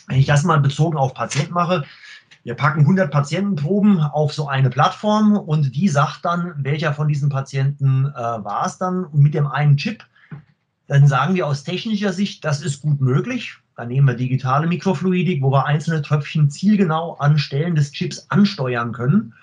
Wenn 0.08 0.18
ich 0.18 0.26
das 0.26 0.44
mal 0.44 0.60
bezogen 0.60 0.98
auf 0.98 1.14
Patienten 1.14 1.54
mache, 1.54 1.86
wir 2.44 2.56
packen 2.56 2.82
100 2.82 3.12
Patientenproben 3.12 4.00
auf 4.00 4.34
so 4.34 4.48
eine 4.48 4.70
Plattform 4.70 5.38
und 5.38 5.76
die 5.76 5.90
sagt 5.90 6.24
dann, 6.24 6.54
welcher 6.58 6.94
von 6.94 7.08
diesen 7.08 7.30
Patienten 7.30 8.06
äh, 8.06 8.14
war 8.14 8.66
es 8.66 8.78
dann. 8.78 9.04
Und 9.06 9.22
mit 9.22 9.34
dem 9.34 9.48
einen 9.48 9.78
Chip, 9.78 10.04
dann 10.88 11.08
sagen 11.08 11.36
wir 11.36 11.46
aus 11.46 11.64
technischer 11.64 12.14
Sicht, 12.14 12.44
das 12.44 12.62
ist 12.62 12.82
gut 12.82 13.02
möglich. 13.02 13.58
Dann 13.76 13.90
nehmen 13.90 14.08
wir 14.08 14.16
digitale 14.16 14.68
Mikrofluidik, 14.68 15.42
wo 15.42 15.52
wir 15.52 15.66
einzelne 15.66 16.02
Tröpfchen 16.02 16.50
zielgenau 16.50 17.16
an 17.16 17.38
Stellen 17.38 17.76
des 17.76 17.92
Chips 17.92 18.26
ansteuern 18.30 18.92
können. 18.92 19.34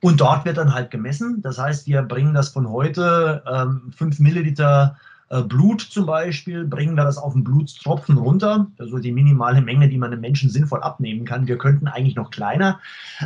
Und 0.00 0.20
dort 0.20 0.44
wird 0.44 0.56
dann 0.56 0.74
halt 0.74 0.90
gemessen. 0.90 1.42
Das 1.42 1.58
heißt, 1.58 1.86
wir 1.86 2.02
bringen 2.02 2.34
das 2.34 2.50
von 2.50 2.68
heute 2.68 3.42
ähm, 3.50 3.92
5 3.96 4.20
Milliliter 4.20 4.96
Blut 5.28 5.82
zum 5.82 6.06
Beispiel, 6.06 6.64
bringen 6.64 6.96
wir 6.96 7.04
das 7.04 7.18
auf 7.18 7.34
den 7.34 7.44
Blutstropfen 7.44 8.16
runter, 8.16 8.66
also 8.78 8.98
die 8.98 9.12
minimale 9.12 9.60
Menge, 9.60 9.88
die 9.88 9.98
man 9.98 10.12
einem 10.12 10.22
Menschen 10.22 10.48
sinnvoll 10.48 10.82
abnehmen 10.82 11.24
kann. 11.24 11.46
Wir 11.46 11.58
könnten 11.58 11.86
eigentlich 11.86 12.16
noch 12.16 12.30
kleiner, 12.30 12.80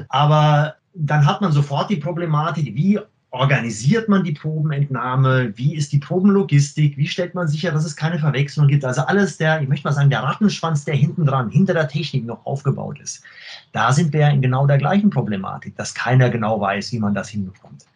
aber 0.09 0.75
dann 0.95 1.27
hat 1.27 1.41
man 1.41 1.53
sofort 1.53 1.91
die 1.91 1.97
Problematik, 1.97 2.75
wie 2.75 2.99
organisiert 3.33 4.11
man 4.11 4.25
die 4.25 4.33
Probenentnahme, 4.33 5.57
wie 5.57 5.75
ist 5.75 5.93
die 5.93 5.99
Probenlogistik, 5.99 6.99
wie 6.99 7.07
stellt 7.07 7.35
man 7.35 7.49
sicher, 7.49 7.73
dass 7.73 7.87
es 7.87 7.97
keine 7.97 8.19
Verwechslung 8.19 8.69
gibt. 8.69 8.85
Also 8.85 9.01
alles 9.03 9.39
der, 9.39 9.63
ich 9.63 9.69
möchte 9.69 9.89
mal 9.89 9.95
sagen, 9.95 10.11
der 10.11 10.23
Rattenschwanz, 10.23 10.85
der 10.85 10.95
hinten 10.95 11.25
dran, 11.25 11.49
hinter 11.49 11.73
der 11.73 11.89
Technik 11.89 12.27
noch 12.27 12.45
aufgebaut 12.45 13.01
ist. 13.01 13.25
Da 13.73 13.91
sind 13.91 14.13
wir 14.13 14.29
in 14.29 14.43
genau 14.43 14.67
der 14.67 14.77
gleichen 14.77 15.09
Problematik, 15.09 15.75
dass 15.77 15.95
keiner 15.95 16.29
genau 16.29 16.61
weiß, 16.61 16.93
wie 16.93 16.99
man 16.99 17.15
das 17.15 17.31
hinbekommt. 17.31 17.87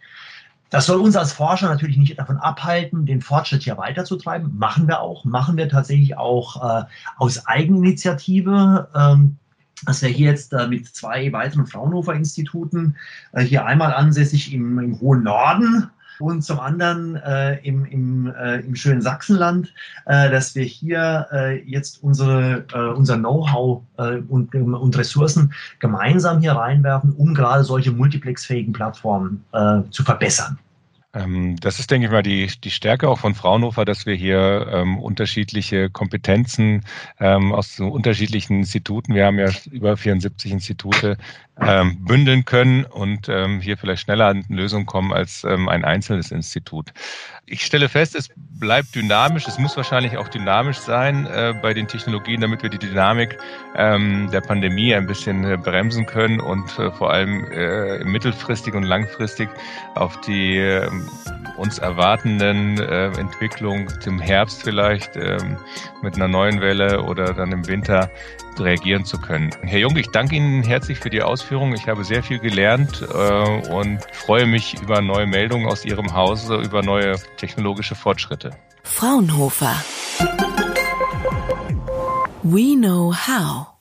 Das 0.70 0.86
soll 0.86 1.00
uns 1.00 1.16
als 1.16 1.32
Forscher 1.32 1.68
natürlich 1.68 1.96
nicht 1.96 2.18
davon 2.18 2.38
abhalten, 2.38 3.06
den 3.06 3.20
Fortschritt 3.20 3.62
hier 3.62 3.78
weiterzutreiben. 3.78 4.56
Machen 4.58 4.88
wir 4.88 5.00
auch, 5.00 5.24
machen 5.24 5.56
wir 5.56 5.68
tatsächlich 5.68 6.16
auch 6.16 6.80
äh, 6.80 6.84
aus 7.18 7.46
Eigeninitiative. 7.46 8.88
Ähm, 8.94 9.36
dass 9.84 10.00
wir 10.00 10.08
hier 10.08 10.30
jetzt 10.30 10.52
äh, 10.52 10.66
mit 10.66 10.86
zwei 10.86 11.30
weiteren 11.32 11.66
Fraunhofer-Instituten 11.66 12.96
äh, 13.32 13.42
hier 13.42 13.66
einmal 13.66 13.92
ansässig 13.92 14.52
im, 14.54 14.78
im 14.78 14.98
hohen 15.00 15.22
Norden 15.22 15.90
und 16.18 16.42
zum 16.42 16.60
anderen 16.60 17.16
äh, 17.16 17.56
im, 17.66 17.84
im, 17.84 18.34
äh, 18.34 18.60
im 18.60 18.74
schönen 18.74 19.02
Sachsenland, 19.02 19.72
äh, 20.06 20.30
dass 20.30 20.54
wir 20.54 20.64
hier 20.64 21.26
äh, 21.32 21.62
jetzt 21.64 22.02
unsere, 22.02 22.64
äh, 22.72 22.92
unser 22.94 23.16
Know-how 23.16 23.82
äh, 23.98 24.18
und, 24.28 24.54
und 24.54 24.98
Ressourcen 24.98 25.52
gemeinsam 25.78 26.40
hier 26.40 26.52
reinwerfen, 26.52 27.12
um 27.12 27.34
gerade 27.34 27.64
solche 27.64 27.92
multiplexfähigen 27.92 28.72
Plattformen 28.72 29.44
äh, 29.52 29.80
zu 29.90 30.04
verbessern. 30.04 30.58
Ähm, 31.16 31.56
das 31.60 31.78
ist, 31.78 31.90
denke 31.90 32.06
ich 32.06 32.12
mal, 32.12 32.22
die, 32.22 32.50
die 32.62 32.70
Stärke 32.70 33.08
auch 33.08 33.18
von 33.18 33.34
Fraunhofer, 33.34 33.84
dass 33.86 34.04
wir 34.04 34.14
hier 34.14 34.68
ähm, 34.70 34.98
unterschiedliche 34.98 35.88
Kompetenzen 35.88 36.84
ähm, 37.18 37.52
aus 37.52 37.76
so 37.76 37.86
unterschiedlichen 37.88 38.58
Instituten, 38.58 39.14
wir 39.14 39.24
haben 39.24 39.38
ja 39.38 39.48
über 39.70 39.96
74 39.96 40.52
Institute, 40.52 41.16
ähm, 41.60 42.04
bündeln 42.04 42.44
können 42.44 42.84
und 42.84 43.28
ähm, 43.28 43.60
hier 43.60 43.78
vielleicht 43.78 44.02
schneller 44.02 44.26
an 44.26 44.44
Lösungen 44.48 44.86
kommen 44.86 45.12
als 45.12 45.44
ähm, 45.44 45.68
ein 45.68 45.84
einzelnes 45.84 46.30
Institut. 46.30 46.92
Ich 47.46 47.64
stelle 47.64 47.88
fest, 47.88 48.14
es 48.14 48.28
bleibt 48.36 48.94
dynamisch. 48.94 49.46
Es 49.46 49.58
muss 49.58 49.76
wahrscheinlich 49.76 50.16
auch 50.16 50.28
dynamisch 50.28 50.78
sein 50.78 51.26
äh, 51.26 51.54
bei 51.62 51.72
den 51.74 51.86
Technologien, 51.86 52.40
damit 52.40 52.62
wir 52.62 52.70
die 52.70 52.78
Dynamik 52.78 53.38
ähm, 53.76 54.28
der 54.32 54.40
Pandemie 54.40 54.94
ein 54.94 55.06
bisschen 55.06 55.44
äh, 55.44 55.56
bremsen 55.56 56.06
können 56.06 56.40
und 56.40 56.78
äh, 56.78 56.90
vor 56.90 57.12
allem 57.12 57.44
äh, 57.52 58.04
mittelfristig 58.04 58.74
und 58.74 58.82
langfristig 58.82 59.48
auf 59.94 60.20
die 60.22 60.58
äh, 60.58 60.90
uns 61.56 61.78
erwartenden 61.78 62.78
äh, 62.80 63.06
Entwicklung 63.18 63.88
zum 64.00 64.18
Herbst 64.18 64.62
vielleicht 64.62 65.16
äh, 65.16 65.38
mit 66.02 66.16
einer 66.16 66.28
neuen 66.28 66.60
Welle 66.60 67.02
oder 67.02 67.32
dann 67.32 67.52
im 67.52 67.66
Winter 67.66 68.10
reagieren 68.58 69.04
zu 69.04 69.18
können. 69.18 69.50
Herr 69.62 69.78
Jung, 69.78 69.96
ich 69.96 70.08
danke 70.08 70.36
Ihnen 70.36 70.62
herzlich 70.62 70.98
für 70.98 71.10
die 71.10 71.22
Ausführungen. 71.46 71.76
Ich 71.76 71.86
habe 71.86 72.02
sehr 72.02 72.24
viel 72.24 72.40
gelernt 72.40 73.02
äh, 73.02 73.70
und 73.70 74.00
freue 74.12 74.46
mich 74.46 74.82
über 74.82 75.00
neue 75.00 75.26
Meldungen 75.26 75.68
aus 75.68 75.84
Ihrem 75.84 76.12
Hause, 76.12 76.56
über 76.56 76.82
neue 76.82 77.14
technologische 77.36 77.94
Fortschritte. 77.94 78.50
Fraunhofer. 78.82 79.76
We 82.42 82.74
know 82.74 83.12
how. 83.12 83.75